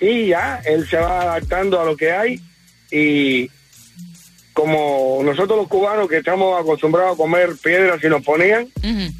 Y 0.00 0.28
ya, 0.28 0.60
él 0.64 0.86
se 0.88 0.96
va 0.96 1.22
adaptando 1.22 1.80
a 1.80 1.84
lo 1.84 1.96
que 1.96 2.12
hay. 2.12 2.40
Y 2.90 3.50
como 4.52 5.20
nosotros 5.22 5.58
los 5.58 5.68
cubanos 5.68 6.08
que 6.08 6.18
estamos 6.18 6.58
acostumbrados 6.60 7.14
a 7.14 7.16
comer 7.16 7.50
piedras 7.62 8.02
y 8.02 8.08
nos 8.08 8.22
ponían. 8.22 8.68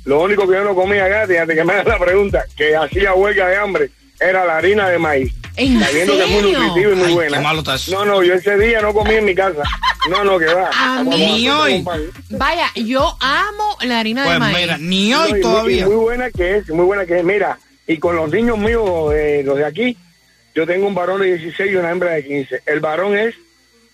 Lo 0.04 0.22
único 0.22 0.46
que 0.48 0.54
yo 0.54 0.64
no 0.64 0.74
comía 0.74 1.04
acá, 1.04 1.26
fíjate 1.26 1.54
que 1.54 1.64
me 1.64 1.72
hagas 1.74 1.86
la 1.86 1.98
pregunta, 1.98 2.44
que 2.56 2.74
hacía 2.76 3.12
huelga 3.14 3.48
de 3.48 3.56
hambre, 3.56 3.90
era 4.18 4.44
la 4.46 4.56
harina 4.56 4.88
de 4.88 4.98
maíz. 4.98 5.32
¿En 5.58 5.80
Sabiendo 5.80 6.14
que 6.16 6.22
es 6.24 6.30
muy 6.30 6.52
nutritiva 6.52 6.92
y 6.92 6.94
muy 6.96 7.06
Ay, 7.08 7.14
buena. 7.14 7.36
qué 7.38 7.42
malo. 7.42 7.62
No, 7.90 8.04
no, 8.04 8.22
yo 8.22 8.34
ese 8.34 8.58
día 8.58 8.80
no 8.82 8.92
comí 8.92 9.14
en 9.14 9.24
mi 9.24 9.34
casa. 9.34 9.62
No, 10.10 10.22
no, 10.22 10.38
que 10.38 10.44
va. 10.46 10.68
A 10.68 10.96
Vamos 10.98 11.14
a 11.14 11.18
mí 11.18 11.48
hacer 11.48 11.60
hoy. 11.60 11.84
Vaya, 12.30 12.70
yo 12.74 13.16
amo 13.20 13.76
la 13.82 14.00
harina 14.00 14.22
de 14.22 14.28
Pues 14.28 14.38
maíz. 14.38 14.58
mira, 14.58 14.78
ni 14.78 15.10
No, 15.10 15.20
y 15.20 15.22
hoy 15.24 15.32
muy- 15.32 15.40
todavía. 15.40 15.80
y 15.80 15.84
Muy, 15.86 15.94
buena 15.96 16.30
que 16.30 16.56
es, 16.58 16.68
muy 16.68 16.84
buena 16.84 17.06
que 17.06 17.18
es. 17.18 17.24
Mira, 17.24 17.58
y 17.86 17.96
con 17.98 18.16
los 18.16 18.30
niños 18.30 18.58
míos, 18.58 19.12
eh, 19.14 19.42
los 19.46 19.56
de 19.56 19.64
aquí, 19.64 19.96
yo 20.56 20.66
tengo 20.66 20.86
un 20.88 20.94
varón 20.94 21.20
de 21.20 21.36
16 21.36 21.70
y 21.72 21.76
una 21.76 21.90
hembra 21.90 22.12
de 22.12 22.24
15. 22.24 22.62
El 22.66 22.80
varón 22.80 23.16
es 23.16 23.34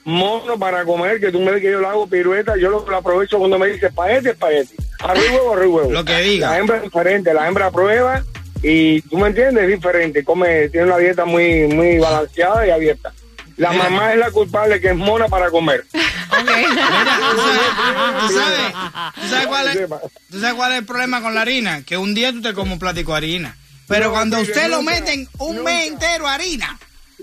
mono 0.05 0.59
para 0.59 0.85
comer, 0.85 1.21
que 1.21 1.31
tú 1.31 1.41
me 1.41 1.51
ves 1.53 1.61
que 1.61 1.71
yo 1.71 1.81
le 1.81 1.87
hago 1.87 2.07
pirueta, 2.09 2.57
yo 2.57 2.71
lo, 2.71 2.89
lo 2.89 2.97
aprovecho 2.97 3.39
cuando 3.39 3.59
me 3.59 3.67
dice 3.69 3.87
espagueti, 3.87 4.29
espagueti. 4.31 4.75
Arriba 5.01 5.33
huevo, 5.33 5.53
arriba 5.55 5.75
huevo. 5.75 5.91
Lo 5.93 6.05
que 6.05 6.19
diga. 6.23 6.51
La 6.51 6.59
hembra 6.59 6.77
es 6.79 6.83
diferente, 6.85 7.35
la 7.35 7.47
hembra 7.49 7.71
prueba 7.71 8.25
y 8.63 9.01
tú 9.03 9.19
me 9.19 9.29
entiendes, 9.29 9.65
es 9.65 9.71
diferente. 9.77 10.25
Come, 10.25 10.69
tiene 10.71 10.87
una 10.87 10.99
dieta 10.99 11.25
muy, 11.25 11.67
muy 11.69 11.99
balanceada 11.99 12.67
y 12.67 12.71
abierta. 12.71 13.13
La 13.59 13.71
Mira. 13.71 13.91
mamá 13.91 14.13
es 14.13 14.19
la 14.19 14.31
culpable 14.31 14.81
que 14.81 14.89
es 14.89 14.97
mona 14.97 15.29
para 15.29 15.51
comer. 15.51 15.85
Ok. 16.33 16.49
Mira, 16.49 17.19
¿tú 17.31 17.37
sabes, 17.37 18.27
tú 18.27 18.33
sabes- 18.33 19.13
tú 19.21 19.29
sabes 19.29 19.47
cuál 19.49 19.69
es, 19.69 19.75
Sepa. 19.75 20.01
tú 20.31 20.41
sabes 20.41 20.55
cuál 20.55 20.73
es 20.73 20.79
el 20.79 20.87
problema 20.87 21.21
con 21.21 21.35
la 21.35 21.43
harina? 21.43 21.83
Que 21.85 21.99
un 21.99 22.15
día 22.15 22.33
tú 22.33 22.41
te 22.41 22.55
comes 22.55 22.73
un 22.73 22.79
platico 22.79 23.13
de 23.13 23.19
harina. 23.19 23.57
Pero 23.89 24.07
No, 24.07 24.13
cuando 24.13 24.41
usted 24.41 24.69
lo 24.69 24.79
nunca, 24.79 24.93
meten 24.93 25.29
un 25.39 25.57
nunca. 25.57 25.71
mes 25.71 25.89
entero 25.89 26.27
harina, 26.29 26.79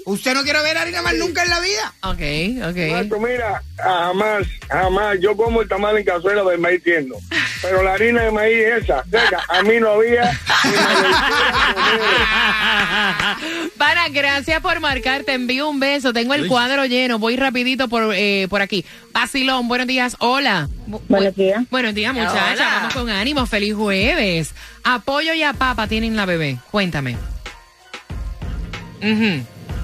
usted 0.05 0.33
no 0.33 0.43
quiere 0.43 0.61
ver 0.61 0.77
harina 0.77 1.01
más 1.01 1.15
nunca 1.15 1.43
en 1.43 1.49
la 1.49 1.59
vida. 1.59 1.93
ok, 2.03 2.69
ok. 2.69 2.91
Marco, 2.91 3.19
mira, 3.19 3.63
jamás, 3.77 4.47
jamás, 4.69 5.17
yo 5.19 5.35
como 5.35 5.61
el 5.61 5.67
tamal 5.67 5.97
en 5.97 6.05
cazuela 6.05 6.43
del 6.43 6.59
maíz 6.59 6.83
pero 7.61 7.83
la 7.83 7.93
harina 7.93 8.23
de 8.23 8.31
maíz 8.31 8.57
esa, 8.81 9.03
venga, 9.07 9.43
a 9.49 9.61
mí 9.63 9.79
no 9.79 9.91
había 9.91 10.31
Para, 13.77 14.07
gracias 14.09 14.61
por 14.61 14.79
marcar. 14.79 15.23
Te 15.23 15.33
envío 15.33 15.69
un 15.69 15.79
beso. 15.79 16.13
Tengo 16.13 16.33
el 16.33 16.47
cuadro 16.47 16.85
lleno. 16.85 17.19
Voy 17.19 17.35
rapidito 17.35 17.87
por, 17.87 18.13
eh, 18.15 18.47
por 18.49 18.61
aquí. 18.61 18.85
Basilón, 19.11 19.67
buenos 19.67 19.87
días. 19.87 20.15
Hola. 20.19 20.67
Bu- 20.87 21.01
Buenos 21.07 21.35
días. 21.35 21.63
Buenos 21.69 21.93
días, 21.93 22.13
muchacha. 22.13 22.51
Hola. 22.53 22.69
Vamos 22.77 22.93
con 22.93 23.09
ánimo. 23.09 23.45
Feliz 23.45 23.73
jueves. 23.75 24.53
Apoyo 24.83 25.33
y 25.33 25.43
a 25.43 25.53
papa 25.53 25.87
tienen 25.87 26.15
la 26.15 26.25
bebé. 26.25 26.57
Cuéntame. 26.71 27.17
Ujú, 29.01 29.43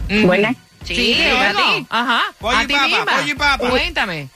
ujú. 0.09 0.27
Buenas. 0.27 0.55
Sí, 0.83 0.95
Sí, 0.95 1.23
a 1.23 1.51
ti. 1.51 1.87
Ajá. 1.89 2.21
Pollo 2.39 2.57
a 2.57 2.63
y 2.63 2.67
ti 2.67 2.73
papa, 2.73 2.87
misma. 2.87 3.05
pollo 3.05 3.31
y 3.31 3.35
papa. 3.35 3.69
Cuéntame. 3.69 4.29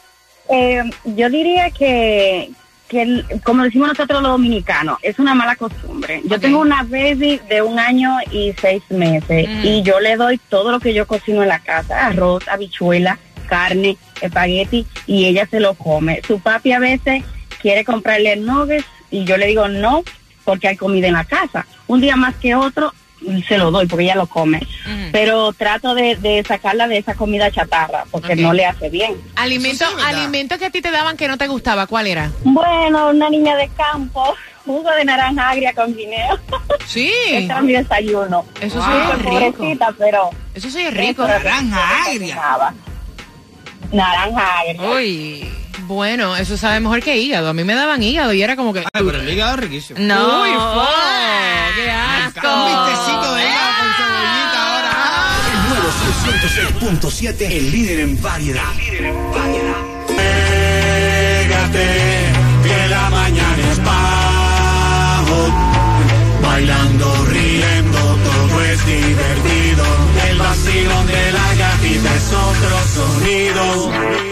Eh, 0.52 0.82
yo 1.06 1.30
diría 1.30 1.70
que, 1.70 2.50
que 2.90 3.04
el- 3.04 3.26
como 3.44 3.64
decimos 3.64 3.88
nosotros 3.90 4.22
los 4.22 4.32
dominicanos, 4.32 4.98
es 5.04 5.20
una 5.20 5.36
mala 5.36 5.56
costumbre. 5.56 6.22
Yo 6.26 6.40
tengo 6.40 6.60
una 6.60 6.84
baby 6.84 7.40
de 7.48 7.62
un 7.62 7.80
año 7.80 8.18
y 8.32 8.54
seis 8.60 8.82
meses 8.90 9.48
Mm. 9.48 9.66
y 9.66 9.84
yo 9.84 10.00
le 10.00 10.18
doy 10.18 10.40
todo 10.50 10.72
lo 10.72 10.80
que 10.80 10.94
yo 10.94 11.06
cocino 11.08 11.42
en 11.44 11.50
la 11.50 11.60
casa, 11.60 12.08
arroz, 12.08 12.48
habichuela, 12.48 13.20
carne, 13.48 13.96
espagueti 14.22 14.86
y 15.08 15.26
ella 15.26 15.48
se 15.50 15.60
lo 15.60 15.76
come. 15.76 16.22
Su 16.28 16.40
papi 16.40 16.72
a 16.74 16.80
veces 16.80 17.24
quiere 17.62 17.86
comprarle 17.86 18.36
nuggets 18.36 18.86
y 19.12 19.24
yo 19.24 19.38
le 19.38 19.48
digo 19.48 19.68
no 19.68 20.04
porque 20.44 20.68
hay 20.68 20.76
comida 20.76 21.08
en 21.08 21.14
la 21.14 21.26
casa. 21.26 21.66
Un 21.88 22.02
día 22.02 22.16
más 22.16 22.36
que 22.36 22.56
otro 22.56 22.94
se 23.48 23.58
lo 23.58 23.72
doy 23.72 23.86
porque 23.88 24.06
ella 24.06 24.16
lo 24.16 24.28
come. 24.28 24.60
Pero 25.12 25.54
trato 25.54 25.94
de, 25.96 26.16
de 26.16 26.44
sacarla 26.48 26.88
de 26.88 26.98
esa 26.98 27.14
comida 27.16 27.52
chatarra 27.52 28.06
porque 28.12 28.36
no 28.36 28.54
le 28.54 28.66
hace 28.66 28.90
bien. 28.90 29.16
Alimento, 29.36 29.86
sí 29.88 29.96
alimento 30.06 30.58
que 30.58 30.66
a 30.66 30.70
ti 30.70 30.82
te 30.82 30.92
daban 30.92 31.18
que 31.18 31.28
no 31.28 31.38
te 31.38 31.48
gustaba. 31.48 31.88
¿Cuál 31.88 32.08
era? 32.08 32.32
Bueno, 32.44 33.10
una 33.10 33.30
niña 33.30 33.56
de 33.56 33.70
campo, 33.70 34.36
jugo 34.66 34.90
de 34.92 35.06
naranja 35.06 35.50
agria 35.50 35.74
con 35.74 35.96
guineo. 35.96 36.40
Sí. 36.86 37.12
Ese 37.28 37.46
era 37.46 37.62
mi 37.62 37.74
desayuno. 37.74 38.46
Eso 38.62 38.78
Wow. 38.78 38.86
sí 38.86 38.92
es 39.12 39.18
rico. 39.20 39.30
Pobrecita, 39.58 39.94
pero... 39.98 40.30
Eso 40.54 40.70
sí 40.70 40.82
es 40.82 40.94
rico. 40.94 41.28
Naranja 41.28 42.04
agria. 42.06 42.74
Naranja 43.92 44.60
agria. 44.60 44.82
Uy. 44.92 45.50
Bueno, 45.84 46.36
eso 46.36 46.56
sabe 46.58 46.80
mejor 46.82 47.02
que 47.02 47.18
hígado. 47.18 47.50
A 47.50 47.54
mí 47.54 47.64
me 47.64 47.74
daban 47.74 48.04
hígado 48.04 48.32
y 48.34 48.44
era 48.44 48.56
como 48.56 48.74
que. 48.74 48.82
Ay, 48.82 49.04
pero 49.04 49.20
el 49.22 49.28
hígado 49.30 49.54
es 49.56 49.60
riquísimo. 49.62 50.00
No. 50.00 50.42
Uy, 50.44 50.50
¡Qué 52.42 52.48
Un 52.48 52.54
asco! 52.54 52.66
vistecito 52.66 53.34
de 53.36 53.42
hígado 53.44 53.72
con 53.80 53.90
cebollita 53.98 54.60
ahora. 54.68 54.92
El 55.52 55.60
nuevo 55.70 55.88
106.7, 57.10 57.42
el 57.52 57.66
líder 57.72 58.00
en 58.02 58.22
variedad. 58.22 58.74
Pégate, 60.08 61.88
que 62.64 62.88
la 62.90 63.10
mañana 63.10 63.72
es 63.72 63.80
bajo. 63.84 65.40
Bailando, 66.42 67.26
riendo, 67.26 68.00
todo 68.00 68.64
es 68.64 68.86
divertido. 68.86 69.86
El 70.30 70.38
vacilón 70.38 71.08
de 71.08 71.32
la 71.32 71.54
gatita 71.56 72.16
es 72.16 72.34
otro 72.34 72.78
sonido. 72.96 74.29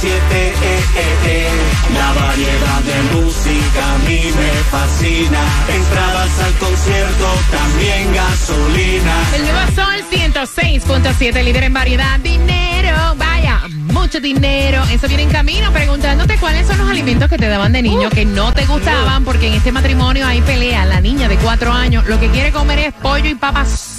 106.7. 0.00 0.06
eh, 0.06 0.52
eh, 0.62 1.16
eh. 1.26 1.48
La 1.94 2.12
variedad 2.14 2.80
de 2.80 3.20
música 3.20 3.94
a 3.94 3.98
mí 3.98 4.20
me 4.34 4.50
fascina. 4.70 5.40
Entradas 5.68 6.40
al 6.40 6.52
concierto, 6.54 7.26
también 7.50 8.14
gasolina. 8.14 9.14
El 9.34 9.42
nuevo 9.42 9.60
Sol 9.74 10.02
106.7, 10.10 11.44
líder 11.44 11.64
en 11.64 11.74
variedad. 11.74 12.18
Dinero, 12.20 13.14
vaya, 13.16 13.60
mucho 13.92 14.20
dinero. 14.20 14.82
Eso 14.90 15.06
viene 15.06 15.24
en 15.24 15.30
camino 15.30 15.70
preguntándote 15.70 16.38
cuáles 16.38 16.66
son 16.66 16.78
los 16.78 16.88
alimentos 16.88 17.28
que 17.28 17.36
te 17.36 17.48
daban 17.48 17.72
de 17.72 17.82
niño 17.82 18.08
que 18.08 18.24
no 18.24 18.54
te 18.54 18.64
gustaban, 18.64 19.24
porque 19.24 19.48
en 19.48 19.54
este 19.54 19.70
matrimonio 19.70 20.26
hay 20.26 20.40
pelea. 20.40 20.86
La 20.86 21.02
niña 21.02 21.28
de 21.28 21.36
cuatro 21.36 21.72
años 21.72 22.06
lo 22.06 22.18
que 22.18 22.30
quiere 22.30 22.52
comer 22.52 22.78
es 22.78 22.94
pollo 22.94 23.28
y 23.28 23.34
papas 23.34 23.89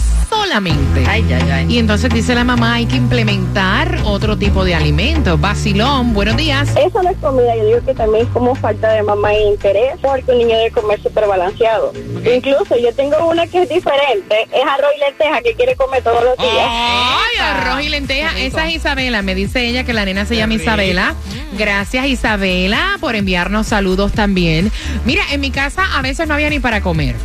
solamente. 0.43 1.03
Ay, 1.07 1.25
ay, 1.31 1.51
ay. 1.51 1.65
Y 1.69 1.77
entonces 1.77 2.09
dice 2.13 2.33
la 2.33 2.43
mamá, 2.43 2.73
hay 2.75 2.85
que 2.85 2.95
implementar 2.95 3.99
otro 4.05 4.37
tipo 4.37 4.65
de 4.65 4.73
alimentos. 4.73 5.39
Vacilón, 5.39 6.13
buenos 6.13 6.35
días. 6.37 6.69
Eso 6.75 7.03
no 7.03 7.09
es 7.09 7.17
comida, 7.17 7.55
yo 7.55 7.65
digo 7.65 7.85
que 7.85 7.93
también 7.93 8.25
es 8.25 8.31
como 8.33 8.55
falta 8.55 8.91
de 8.93 9.03
mamá 9.03 9.33
e 9.33 9.49
interés, 9.49 9.93
porque 10.01 10.31
un 10.31 10.39
niño 10.39 10.57
debe 10.57 10.71
comer 10.71 11.01
súper 11.01 11.27
balanceado. 11.27 11.93
Incluso 12.35 12.75
yo 12.77 12.91
tengo 12.95 13.17
una 13.29 13.45
que 13.45 13.63
es 13.63 13.69
diferente, 13.69 14.35
es 14.51 14.63
arroz 14.63 14.91
y 14.97 14.99
lenteja 14.99 15.41
que 15.41 15.53
quiere 15.53 15.75
comer 15.75 16.03
todos 16.03 16.23
los 16.23 16.37
días. 16.37 16.67
Ay, 16.67 17.39
arroz 17.39 17.83
y 17.83 17.89
lenteja. 17.89 18.39
Esa 18.39 18.67
es 18.67 18.77
Isabela. 18.77 19.21
Me 19.21 19.35
dice 19.35 19.67
ella 19.67 19.83
que 19.83 19.91
que 19.91 19.95
la 19.95 20.05
nena 20.05 20.25
se 20.25 20.37
llama 20.37 20.53
Isabela. 20.53 21.15
Gracias, 21.57 22.05
Isabela, 22.05 22.97
por 23.01 23.17
enviarnos 23.17 23.67
saludos 23.67 24.13
también. 24.13 24.71
Mira, 25.03 25.21
en 25.33 25.41
mi 25.41 25.51
casa 25.51 25.83
a 25.97 26.01
veces 26.01 26.29
no 26.29 26.33
había 26.33 26.49
ni 26.49 26.59
para 26.59 26.79
comer. 26.79 27.17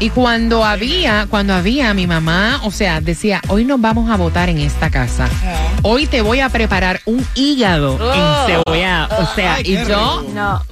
Y 0.00 0.10
cuando 0.10 0.64
había, 0.64 1.26
cuando 1.28 1.54
había 1.54 1.92
mi 1.92 2.06
mamá, 2.06 2.60
o 2.62 2.70
sea, 2.70 3.00
decía, 3.00 3.40
hoy 3.48 3.64
nos 3.64 3.80
vamos 3.80 4.08
a 4.10 4.16
votar 4.16 4.48
en 4.48 4.58
esta 4.58 4.90
casa. 4.90 5.28
Hoy 5.82 6.06
te 6.06 6.20
voy 6.22 6.38
a 6.38 6.48
preparar 6.50 7.00
un 7.04 7.26
hígado 7.34 7.98
Oh. 8.00 8.46
encebollado. 8.46 9.16
O 9.22 9.34
sea, 9.34 9.54
Ay, 9.54 9.64
y 9.66 9.74
yo, 9.74 10.20
rico. 10.20 10.26
No, 10.34 10.62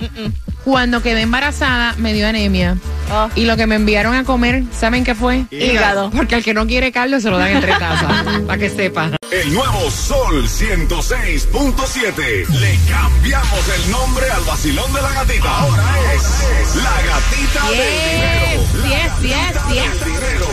cuando 0.66 1.00
quedé 1.00 1.20
embarazada, 1.20 1.94
me 1.96 2.12
dio 2.12 2.26
anemia. 2.26 2.76
Oh. 3.12 3.28
Y 3.36 3.44
lo 3.44 3.56
que 3.56 3.68
me 3.68 3.76
enviaron 3.76 4.16
a 4.16 4.24
comer, 4.24 4.64
¿saben 4.76 5.04
qué 5.04 5.14
fue? 5.14 5.44
Hígado. 5.52 6.10
Porque 6.10 6.34
al 6.34 6.42
que 6.42 6.54
no 6.54 6.66
quiere 6.66 6.90
caldo 6.90 7.20
se 7.20 7.30
lo 7.30 7.38
dan 7.38 7.50
en 7.50 7.60
tres 7.60 7.78
tazas, 7.78 8.40
para 8.48 8.58
que 8.58 8.68
sepa. 8.68 9.12
El 9.30 9.54
nuevo 9.54 9.88
Sol 9.92 10.48
106.7. 10.48 12.48
Le 12.48 12.76
cambiamos 12.90 13.68
el 13.76 13.90
nombre 13.92 14.28
al 14.28 14.42
vacilón 14.42 14.92
de 14.92 15.02
la 15.02 15.12
gatita. 15.12 15.56
Ahora 15.56 15.84
es 16.16 16.74
la 16.74 17.00
gatita 17.12 17.70
del 17.70 17.92
dinero. 18.10 18.62
Yes, 18.88 19.12
yes, 19.22 19.54
Gatita 19.54 19.72
yes. 19.72 20.00
del 20.00 20.04
dinero. 20.04 20.48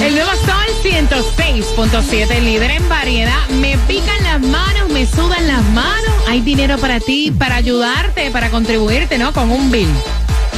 El 0.00 0.14
nuevo 0.14 0.32
Sol 0.32 0.68
106.7, 0.82 2.40
líder 2.42 2.72
en 2.72 2.86
variedad. 2.90 3.48
Me 3.48 3.78
pican 3.88 4.22
las 4.22 4.40
manos, 4.40 4.90
me 4.90 5.06
sudan 5.06 5.48
las 5.48 5.64
manos. 5.70 6.01
Hay 6.32 6.40
dinero 6.40 6.78
para 6.78 6.98
ti, 6.98 7.30
para 7.30 7.56
ayudarte, 7.56 8.30
para 8.30 8.48
contribuirte, 8.48 9.18
¿no? 9.18 9.34
Con 9.34 9.50
un 9.50 9.70
bill. 9.70 9.90